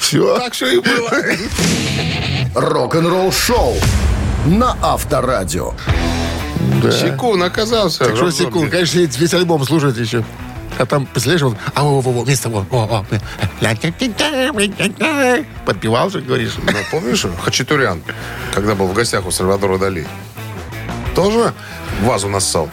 [0.00, 0.38] Все.
[0.38, 1.10] Так что и было.
[2.54, 3.76] Рок-н-ролл-шоу
[4.46, 5.74] на Авторадио.
[6.90, 8.04] Секунд оказался.
[8.04, 10.24] Так что секунд, конечно, весь весь альбом слушать еще.
[10.78, 13.06] А там, представляешь, вот, а во, во, во, место, во, во, во.
[15.64, 16.54] Подпевал же, говоришь.
[16.56, 18.02] Ну, помнишь, Хачатурян,
[18.52, 20.06] когда был в гостях у Сальвадора Дали,
[21.14, 21.52] тоже
[22.02, 22.68] вазу нассал.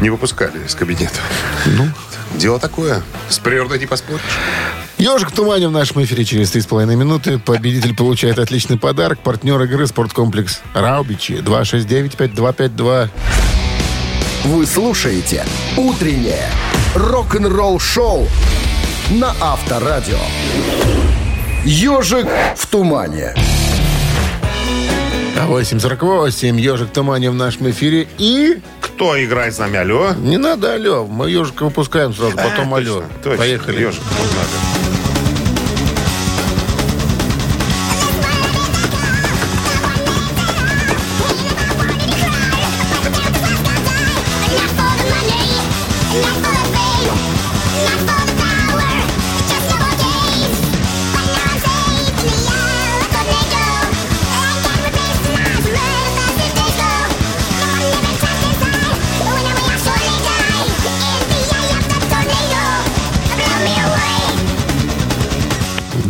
[0.00, 1.20] Не выпускали из кабинета.
[1.64, 1.88] Ну,
[2.34, 3.02] дело такое.
[3.30, 4.20] С природой не поспоришь.
[4.98, 7.38] Ежик в тумане в нашем эфире через 3,5 минуты.
[7.38, 9.18] Победитель получает отличный подарок.
[9.20, 11.32] Партнер игры «Спорткомплекс Раубичи».
[11.32, 13.08] 269-5252.
[14.44, 15.44] Вы слушаете
[15.76, 16.50] «Утреннее
[16.96, 18.26] рок-н-ролл-шоу»
[19.10, 20.18] на Авторадио.
[21.64, 23.34] «Ежик в тумане».
[25.46, 26.58] 848.
[26.58, 28.08] Ежик в тумане в нашем эфире.
[28.18, 29.78] И Кто играет с нами?
[29.78, 30.12] Алло?
[30.18, 31.04] не надо алло.
[31.06, 32.94] Мы ежика выпускаем сразу, потом А, алло.
[33.00, 33.38] точно, точно.
[33.38, 33.80] Поехали.
[33.82, 34.75] Ежик, вот надо.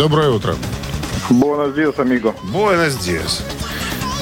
[0.07, 0.55] Доброе утро.
[1.31, 2.33] Буэнос диас, амиго.
[2.45, 3.43] Буэнос Диас.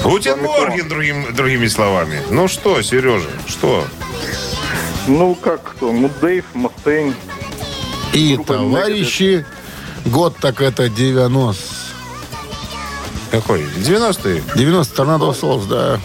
[0.03, 2.23] Гутен Морген, другим, другими словами.
[2.31, 3.85] Ну что, Сережа, что?
[5.05, 5.91] Ну, как кто?
[5.91, 7.13] Ну, Дэйв, Мастейн.
[8.13, 9.45] И, Группа товарищи,
[10.05, 11.63] год так это 90.
[13.29, 13.61] Какой?
[13.77, 14.41] 90-е?
[14.55, 15.99] 90 Торнадо Souls, да.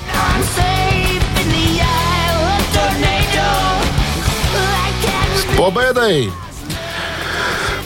[5.36, 6.30] С победой!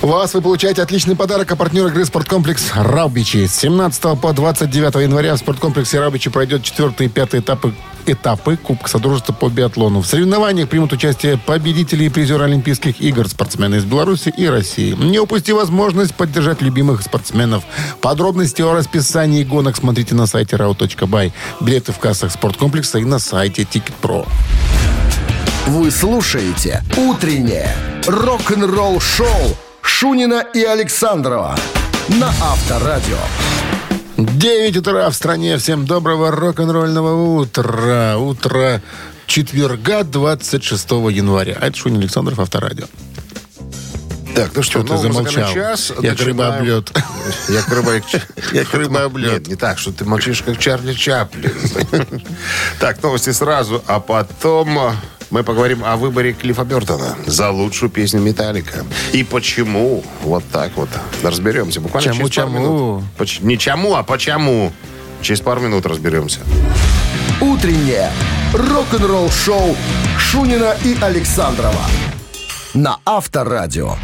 [0.04, 3.46] Вас вы получаете отличный подарок от партнера игры «Спорткомплекс Раубичи».
[3.46, 7.72] С 17 по 29 января в «Спорткомплексе Раубичи» пройдет четвертый и пятый этапы
[8.04, 10.02] этапы Кубка Содружества по биатлону.
[10.02, 14.92] В соревнованиях примут участие победители и призеры Олимпийских игр, спортсмены из Беларуси и России.
[14.92, 17.64] Не упусти возможность поддержать любимых спортсменов.
[18.02, 21.32] Подробности о расписании гонок смотрите на сайте rau.by.
[21.62, 24.28] Билеты в кассах спорткомплекса и на сайте Ticket.pro.
[25.66, 27.74] Вы слушаете «Утреннее
[28.06, 31.57] рок-н-ролл-шоу» Шунина и Александрова
[32.09, 33.18] на Авторадио.
[34.16, 35.59] 9 утра в стране.
[35.59, 38.16] Всем доброго рок-н-ролльного утра.
[38.16, 38.81] Утро
[39.27, 41.59] четверга, 26 января.
[41.61, 42.87] А это Шунин Александров, Авторадио.
[44.35, 45.53] Так, ну что, ты замолчал?
[45.53, 45.92] час.
[46.01, 46.38] Я Начинаем.
[46.64, 46.92] рыба-облет.
[47.49, 47.92] Я рыба...
[48.53, 49.33] Я рыба-облет.
[49.33, 51.53] Нет, не так, что ты молчишь, как Чарли Чаплин.
[52.81, 54.97] Так, новости сразу, а потом
[55.35, 58.85] мы поговорим о выборе Клиффа Бертона за лучшую песню «Металлика».
[59.12, 60.88] И почему вот так вот.
[61.25, 62.59] Разберемся буквально Чему, через пару чему?
[62.61, 63.05] минут.
[63.18, 64.73] Поч- Не чему, а почему.
[65.23, 66.38] Через пару минут разберемся.
[67.40, 68.12] «Утреннее
[68.53, 69.75] рок-н-ролл-шоу»
[70.20, 71.83] Шунина и Александрова
[72.73, 73.97] на Авторадио.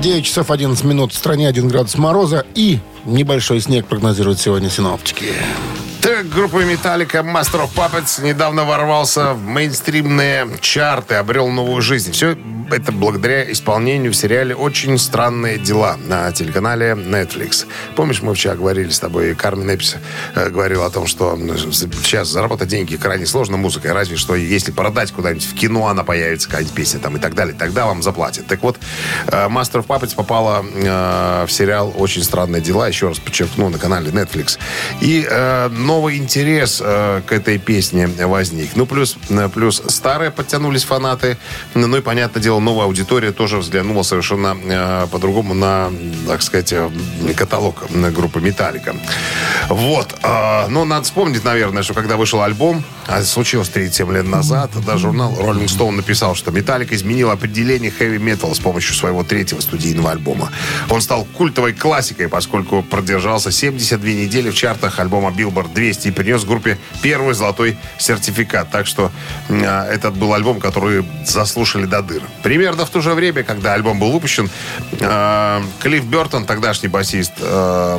[0.00, 1.12] 9 часов 11 минут.
[1.12, 5.32] В стране 1 градус мороза и небольшой снег прогнозируют сегодня синоптики.
[6.02, 12.12] Так, группа Металлика Master of Puppets недавно ворвался в мейнстримные чарты, обрел новую жизнь.
[12.12, 12.36] Все
[12.70, 17.66] это благодаря исполнению в сериале «Очень странные дела» на телеканале Netflix.
[17.94, 19.96] Помнишь, мы вчера говорили с тобой, и Кармен Эпис
[20.34, 25.12] э, говорил о том, что сейчас заработать деньги крайне сложно музыкой, разве что если продать
[25.12, 28.46] куда-нибудь в кино, она появится, какая-нибудь песня там и так далее, тогда вам заплатят.
[28.46, 28.78] Так вот,
[29.28, 33.78] э, Master of Puppets попала э, в сериал «Очень странные дела», еще раз подчеркну, на
[33.78, 34.58] канале Netflix.
[35.00, 38.76] И э, новый интерес э, к этой песне возник.
[38.76, 41.38] Ну, плюс, э, плюс старые подтянулись фанаты,
[41.74, 45.90] ну и, понятное дело, новая аудитория тоже взглянула совершенно э, по-другому на,
[46.26, 46.90] так сказать, э,
[47.34, 48.94] каталог э, группы «Металлика».
[49.70, 50.14] Вот.
[50.22, 54.98] э, ну, надо вспомнить, наверное, что когда вышел альбом, а случилось 37 лет назад, да,
[54.98, 60.52] журнал Rolling Stone написал, что «Металлика» изменила определение хэви-металла с помощью своего третьего студийного альбома.
[60.90, 66.44] Он стал культовой классикой, поскольку продержался 72 недели в чартах альбома Billboard 200 и принес
[66.44, 68.70] группе первый золотой сертификат.
[68.70, 69.12] Так что
[69.48, 72.22] э, этот был альбом, который заслушали до дыр.
[72.42, 74.50] Примерно в то же время, когда альбом был выпущен,
[74.98, 77.98] э, Клифф Бертон, тогдашний басист э,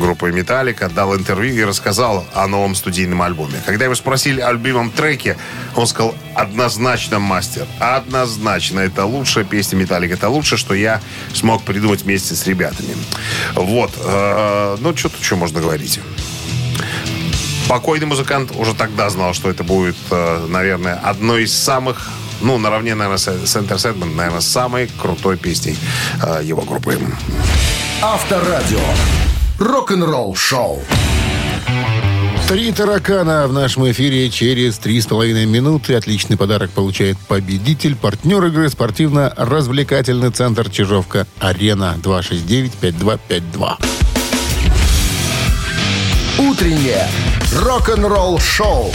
[0.00, 3.60] группы Металлика, дал интервью и рассказал о новом студийном альбоме.
[3.66, 5.36] Когда его спросили о любимом треке,
[5.74, 7.66] он сказал однозначно мастер.
[7.80, 8.80] Однозначно.
[8.80, 10.14] Это лучшая песня Металлика.
[10.14, 11.00] Это лучшее, что я
[11.34, 12.94] смог придумать вместе с ребятами.
[13.54, 13.90] Вот.
[14.80, 15.98] Ну, что тут что можно говорить?
[17.68, 22.08] Покойный музыкант уже тогда знал, что это будет, э, наверное, одной из самых,
[22.40, 25.76] ну, наравне, наверное, с Center Segment, наверное, самой крутой песней
[26.22, 26.98] э, его группы.
[28.02, 28.78] Авторадио.
[29.58, 30.80] Рок-н-ролл шоу.
[32.48, 35.94] Три таракана в нашем эфире через три с половиной минуты.
[35.94, 37.96] Отличный подарок получает победитель.
[37.96, 44.05] Партнер игры спортивно-развлекательный центр Чижовка-Арена 269-5252.
[46.38, 47.08] Утреннее
[47.54, 48.92] рок-н-ролл шоу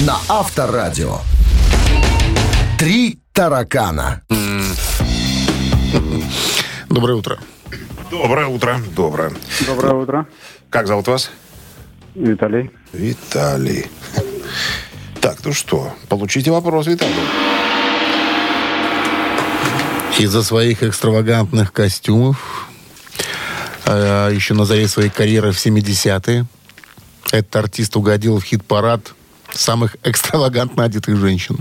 [0.00, 1.18] на Авторадио.
[2.76, 4.22] Три таракана.
[6.88, 7.38] Доброе утро.
[8.10, 8.80] Доброе утро.
[8.96, 9.32] Доброе.
[9.66, 10.26] Доброе утро.
[10.68, 11.30] Как зовут вас?
[12.16, 12.72] Виталий.
[12.92, 13.86] Виталий.
[15.20, 17.14] Так, ну что, получите вопрос, Виталий.
[20.18, 22.67] Из-за своих экстравагантных костюмов,
[23.88, 26.46] э, еще на заре своей карьеры в 70-е,
[27.30, 29.12] этот артист угодил в хит-парад
[29.52, 31.58] самых экстравагантно одетых женщин,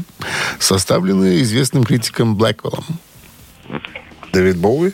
[0.60, 2.86] составленный известным критиком Блэквеллом.
[4.34, 4.92] Дэвид Боуи?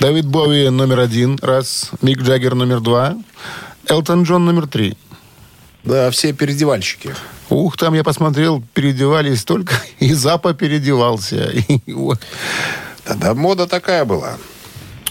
[0.00, 1.90] Давид Бови номер один, раз.
[2.02, 3.16] Мик Джаггер номер два.
[3.88, 4.96] Элтон Джон номер три.
[5.84, 7.14] Да, все переодевальщики.
[7.48, 11.50] Ух, там я посмотрел, переодевались только, и Запа переодевался.
[11.68, 12.20] И вот.
[13.04, 14.36] Тогда мода такая была.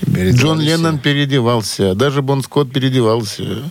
[0.04, 3.70] Джон Леннон переодевался, даже Бон Скотт переодевался.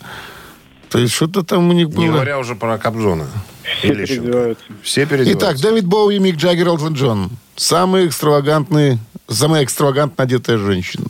[0.88, 1.98] То есть что-то там у них все.
[1.98, 2.14] Не было.
[2.14, 3.26] говоря уже про Кобзона.
[3.62, 4.64] Все Или переодеваются.
[4.82, 5.48] Все переодеваются.
[5.48, 7.30] Итак, Дэвид Боуи, Мик Джаггер, Элтон Джон.
[7.56, 8.98] Самые экстравагантные,
[9.28, 11.06] самая экстравагантно одетая женщина.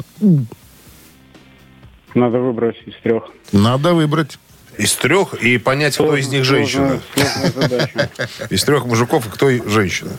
[2.14, 3.24] Надо выбрать из трех.
[3.52, 4.38] Надо выбрать.
[4.78, 7.00] Из трех и понять, кто из них женщина.
[8.50, 10.12] Из трех мужиков, и кто и женщина.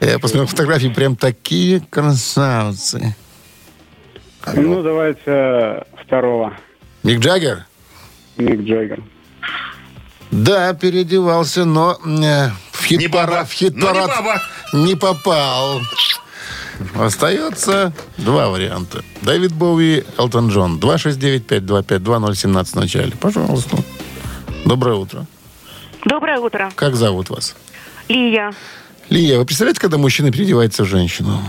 [0.00, 3.14] Я посмотрел фотографии, прям такие красавцы.
[4.54, 6.52] Ну, давайте э, второго.
[7.02, 7.64] Мик Джаггер?
[8.36, 9.02] Мик Джаггер.
[10.30, 14.42] Да, переодевался, но э, в Не хит-парад, хит но не баба.
[14.72, 15.80] не попал.
[16.98, 19.04] Остается два варианта.
[19.20, 20.78] Дэвид Боуи, Элтон Джон.
[20.80, 23.12] 269-525-2017 в начале.
[23.20, 23.76] Пожалуйста.
[24.64, 25.26] Доброе утро.
[26.04, 26.72] Доброе утро.
[26.74, 27.54] Как зовут вас?
[28.08, 28.52] Лия.
[29.10, 31.40] Лия, вы представляете, когда мужчина переодевается в женщину?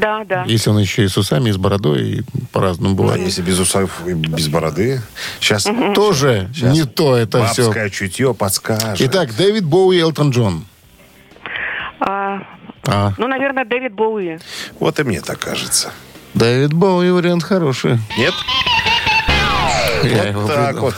[0.00, 0.44] Да, да.
[0.46, 2.22] Если он еще и с усами, и с бородой, и
[2.52, 3.22] по-разному А бывает.
[3.22, 5.00] если без усов и без бороды?
[5.40, 7.64] Сейчас Тоже Сейчас не то это все.
[7.64, 9.00] бабское чутье подскажет.
[9.00, 10.64] Итак, Дэвид Боуи, Элтон Джон.
[12.00, 12.38] А,
[12.86, 14.38] А, ну, наверное, Дэвид Боуи.
[14.80, 15.92] Вот и мне так кажется.
[16.34, 17.98] Дэвид Боуи вариант хороший.
[18.16, 18.32] Нет?
[20.04, 20.86] Я его так придумал.
[20.86, 20.94] вот.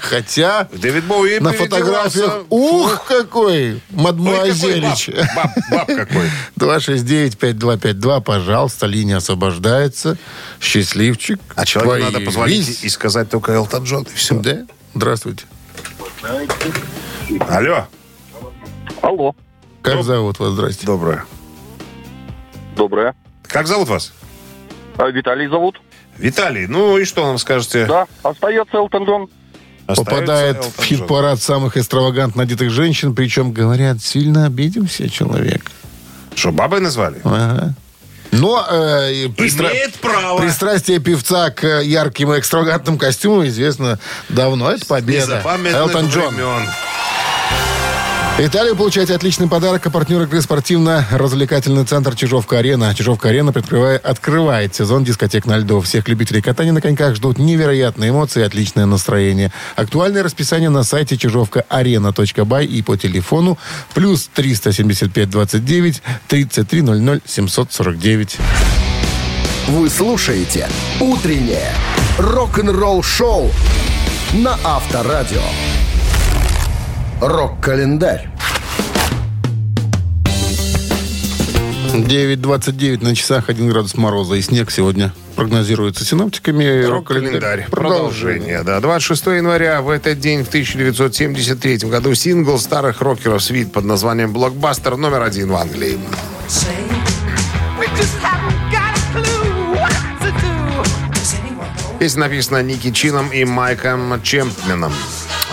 [0.00, 5.06] Хотя Дэвид Боуи на фотографиях, ух, какой, Ой, мадмуазелич.
[5.06, 6.30] какой баб, баб, баб какой.
[6.56, 10.16] 269-5252, пожалуйста, линия освобождается.
[10.60, 11.40] Счастливчик.
[11.54, 14.34] А человеку Твои надо позвонить и сказать только Элтон Джон, и все.
[14.40, 14.66] Да?
[14.94, 15.44] Здравствуйте.
[17.48, 17.86] Алло.
[19.02, 19.34] Алло.
[19.82, 20.52] Как зовут вас?
[20.52, 20.86] Здрасте.
[20.86, 21.24] Доброе.
[22.76, 23.14] Доброе.
[23.42, 24.12] Как зовут вас?
[24.96, 25.80] А Виталий зовут?
[26.18, 27.86] Виталий, ну и что нам скажете?
[27.86, 28.06] Да.
[28.22, 29.28] Остается Элтон Джон.
[29.86, 35.70] Остается Попадает Элтон в хит-парад самых экстравагантно одетых женщин, причем, говорят, сильно обиделся человек.
[36.34, 37.20] Что, бабой назвали?
[37.24, 37.74] Ага.
[38.32, 40.40] Но э, пристра- Имеет право.
[40.40, 44.72] пристрастие певца к э, ярким и экстравагантным костюмам известно давно.
[44.72, 45.42] Это победа.
[45.72, 46.34] Элтон Джон.
[46.34, 46.68] времен.
[48.36, 49.86] Италию получаете отличный подарок.
[49.86, 52.92] А партнер игры спортивно-развлекательный центр Чижовка-Арена.
[52.92, 53.52] Чижовка-Арена
[54.02, 55.80] открывает сезон дискотек на льду.
[55.80, 59.52] Всех любителей катания на коньках ждут невероятные эмоции и отличное настроение.
[59.76, 63.56] Актуальное расписание на сайте чижовка-арена.бай и по телефону
[63.94, 68.36] плюс 375 29 33 00 749.
[69.68, 70.68] Вы слушаете
[70.98, 71.72] «Утреннее
[72.18, 73.52] рок-н-ролл-шоу»
[74.32, 75.40] на Авторадио.
[77.20, 78.28] Рок-календарь.
[81.92, 86.84] 9.29 на часах, 1 градус мороза и снег сегодня прогнозируется синоптиками.
[86.84, 87.66] Рок-календарь.
[87.70, 88.62] Продолжение.
[88.64, 88.80] Да.
[88.80, 94.96] 26 января в этот день в 1973 году сингл старых рокеров «Свит» под названием «Блокбастер»
[94.96, 95.98] номер один в Англии.
[102.00, 104.92] Песня написана Ники Чином и Майком Чемпменом.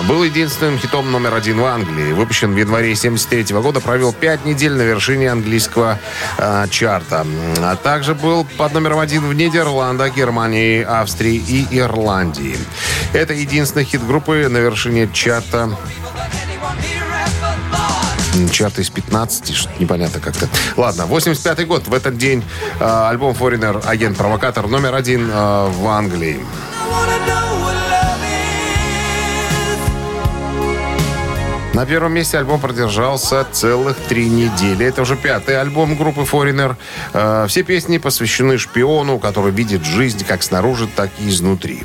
[0.07, 2.13] Был единственным хитом номер один в Англии.
[2.13, 5.99] Выпущен в январе 73 года, провел пять недель на вершине английского
[6.37, 7.25] э, чарта.
[7.59, 12.57] А также был под номером один в Нидерландах, Германии, Австрии и Ирландии.
[13.13, 15.69] Это единственный хит группы на вершине чарта
[18.51, 20.47] Чарт из 15, что непонятно как-то.
[20.77, 21.87] Ладно, 85 год.
[21.87, 22.43] В этот день
[22.79, 26.39] э, альбом Foreigner «Агент-провокатор» номер один э, в Англии.
[31.73, 34.85] На первом месте альбом продержался целых три недели.
[34.85, 36.75] Это уже пятый альбом группы Foreigner.
[37.13, 41.83] Э, все песни посвящены шпиону, который видит жизнь как снаружи, так и изнутри.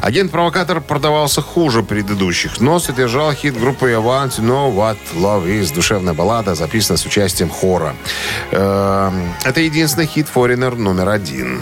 [0.00, 5.74] Агент-провокатор продавался хуже предыдущих, но содержал хит группы I Want to Know What Love Is.
[5.74, 7.94] Душевная баллада, записана с участием хора.
[8.52, 9.12] Э,
[9.44, 11.60] это единственный хит Foreigner номер один.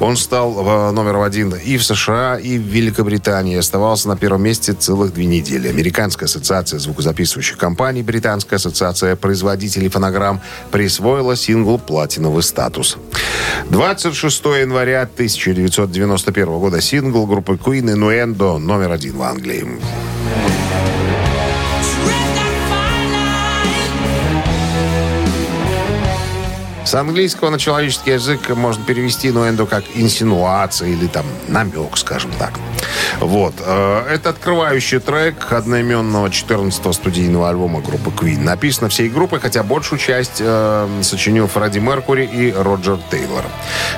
[0.00, 3.56] Он стал э, номером один и в США, и в Великобритании.
[3.56, 5.68] Оставался на первом месте целых две недели.
[5.68, 12.96] Американская ассоциация звукозаписывающих компаний, Британская ассоциация производителей фонограмм присвоила синглу платиновый статус.
[13.70, 19.66] 26 января 1991 года сингл группы Queen «Innuendo» номер один в Англии.
[26.92, 32.52] С английского на человеческий язык можно перевести инуэндо как инсинуация или там намек, скажем так.
[33.18, 33.54] Вот.
[33.60, 38.40] э, Это открывающий трек одноименного 14-го студийного альбома группы Queen.
[38.40, 43.46] Написано всей группой, хотя большую часть э, сочинил Фредди Меркури и Роджер Тейлор.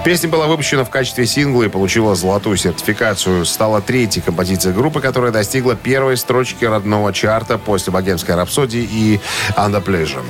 [0.04, 3.44] Песня была выпущена в качестве сингла и получила золотую сертификацию.
[3.44, 9.20] Стала третьей композицией группы, которая достигла первой строчки родного чарта после «Богемской рапсодии» и
[9.56, 10.22] «Under Pleasure».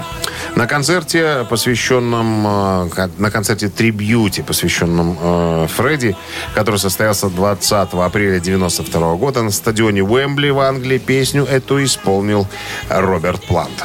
[0.57, 6.17] На концерте, посвященном, э, на концерте трибьюте, посвященном э, Фредди,
[6.55, 12.47] который состоялся 20 апреля 92 года на стадионе Уэмбли в Англии, песню эту исполнил
[12.89, 13.85] Роберт Плант.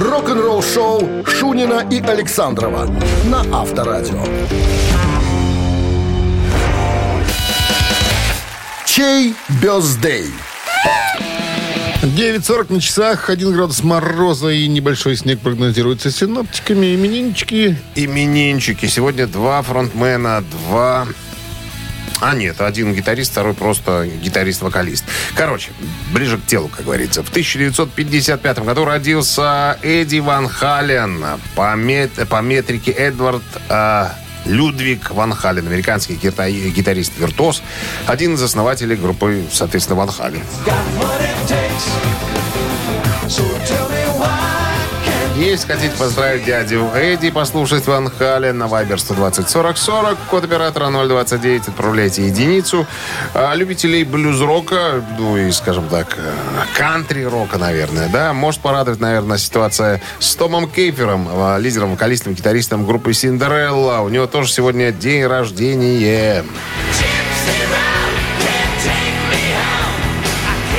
[0.00, 2.86] Рок-н-ролл-шоу Шунина и Александрова
[3.26, 4.24] на Авторадио.
[8.86, 10.32] Чей бездей?
[12.04, 16.94] 9.40 на часах, 1 градус мороза и небольшой снег прогнозируется синоптиками.
[16.94, 17.78] Именинчики.
[17.94, 18.86] Именинчики.
[18.86, 21.06] Сегодня два фронтмена, два...
[22.20, 25.04] А нет, один гитарист, второй просто гитарист-вокалист.
[25.34, 25.70] Короче,
[26.12, 27.22] ближе к телу, как говорится.
[27.22, 31.24] В 1955 году родился Эдди Ван Хален.
[31.56, 34.08] По, мет- по метрике Эдвард э,
[34.44, 37.62] Людвиг Ван Хален, американский гита- гитарист-виртуоз,
[38.06, 40.42] один из основателей группы, соответственно, Ван Хален.
[45.36, 50.90] Есть хотите поздравить дядю Эдди, послушать Ван Хален на Viber 120 40 40, код оператора
[50.90, 52.86] 029, отправляйте единицу.
[53.34, 56.32] А, любителей блюз-рока, ну и, скажем так, э,
[56.76, 63.12] кантри-рока, наверное, да, может порадовать, наверное, ситуация с Томом Кейфером, э, лидером, вокалистом, гитаристом группы
[63.12, 64.02] Синдерелла.
[64.02, 66.44] У него тоже сегодня день рождения.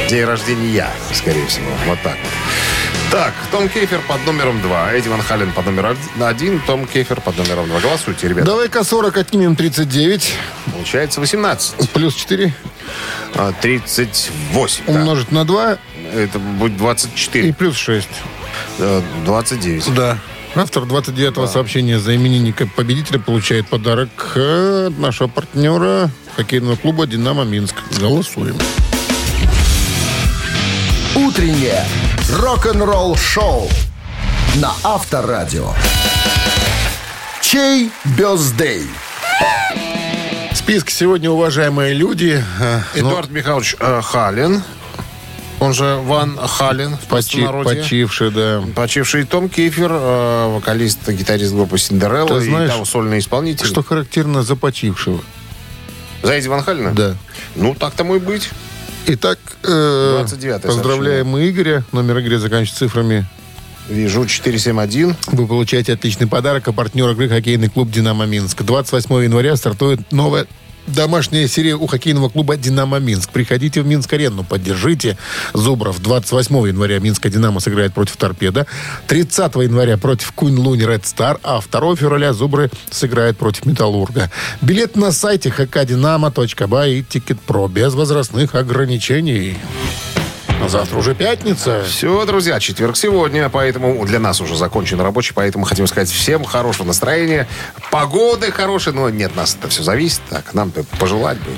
[0.08, 1.68] День рождения, скорее всего.
[1.88, 2.75] Вот так вот.
[3.16, 7.38] Так, Том Кейфер под номером 2, Эдди Ван Хален под номером 1, Том Кейфер под
[7.38, 7.80] номером 2.
[7.80, 8.48] Голосуйте, ребята.
[8.48, 10.34] Давай-ка 40 отнимем 39.
[10.74, 11.92] Получается 18.
[11.92, 12.54] Плюс 4
[13.36, 14.84] А, 38.
[14.86, 14.92] да.
[14.92, 15.78] умножить на 2
[16.14, 17.54] Это будет и 24.
[17.54, 18.06] плюс 6.
[18.80, 19.94] Э, 29.
[19.94, 20.18] Да.
[20.54, 27.46] Автор 29-го сообщения за именинника победителя получает подарок э, от нашего партнера хоккейного клуба «Динамо
[27.46, 27.76] Минск».
[27.98, 28.58] Голосуем.
[31.26, 31.84] Утреннее
[32.30, 33.68] рок-н-ролл-шоу
[34.58, 35.74] на Авторадио.
[37.42, 38.84] Чей бездей?
[40.54, 42.44] Список сегодня, уважаемые люди.
[42.60, 44.62] э, ну, Эдуард Михайлович э, Хален,
[45.60, 48.62] он же Ван Хален в почи- почивший, да.
[48.76, 53.66] Почивший Том Кейфер, э, вокалист, гитарист группы Синдерелла Ты и знаешь, там сольный исполнитель.
[53.66, 55.22] Что характерно за почившего.
[56.22, 56.92] За Эдди Ван Халена?
[56.92, 57.16] Да.
[57.56, 58.50] Ну, так тому и быть.
[59.08, 61.84] Итак, э, 29-е поздравляем мы Игоря.
[61.92, 63.26] Номер Игоря заканчивается цифрами.
[63.88, 65.16] Вижу 471.
[65.28, 68.64] Вы получаете отличный подарок, а партнер игры хоккейный клуб «Динамо Минск».
[68.64, 70.48] 28 января стартует новая
[70.88, 73.32] домашняя серия у хоккейного клуба «Динамо Минск».
[73.32, 75.18] Приходите в Минск-арену, поддержите
[75.54, 76.02] Зубров.
[76.02, 78.68] 28 января Минская «Динамо» сыграет против «Торпеда».
[79.08, 84.32] 30 января против Кунь-Лунь «Ред Стар», а 2 февраля «Зубры» сыграют против «Металлурга».
[84.62, 89.58] Билет на сайте hkdinamo.by и «Тикет.Про» без возрастных ограничений.
[90.64, 91.84] А завтра уже пятница.
[91.84, 96.88] Все, друзья, четверг сегодня, поэтому для нас уже закончен рабочий, поэтому хотим сказать всем хорошего
[96.88, 97.48] настроения,
[97.92, 101.52] погоды хорошей, но нет, нас это все зависит, так, нам пожелать бы.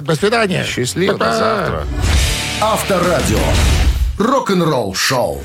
[0.00, 0.64] До свидания.
[0.64, 1.86] Счастливо, до завтра.
[2.60, 3.38] Авторадио.
[4.18, 5.42] Рок-н-ролл-шоу.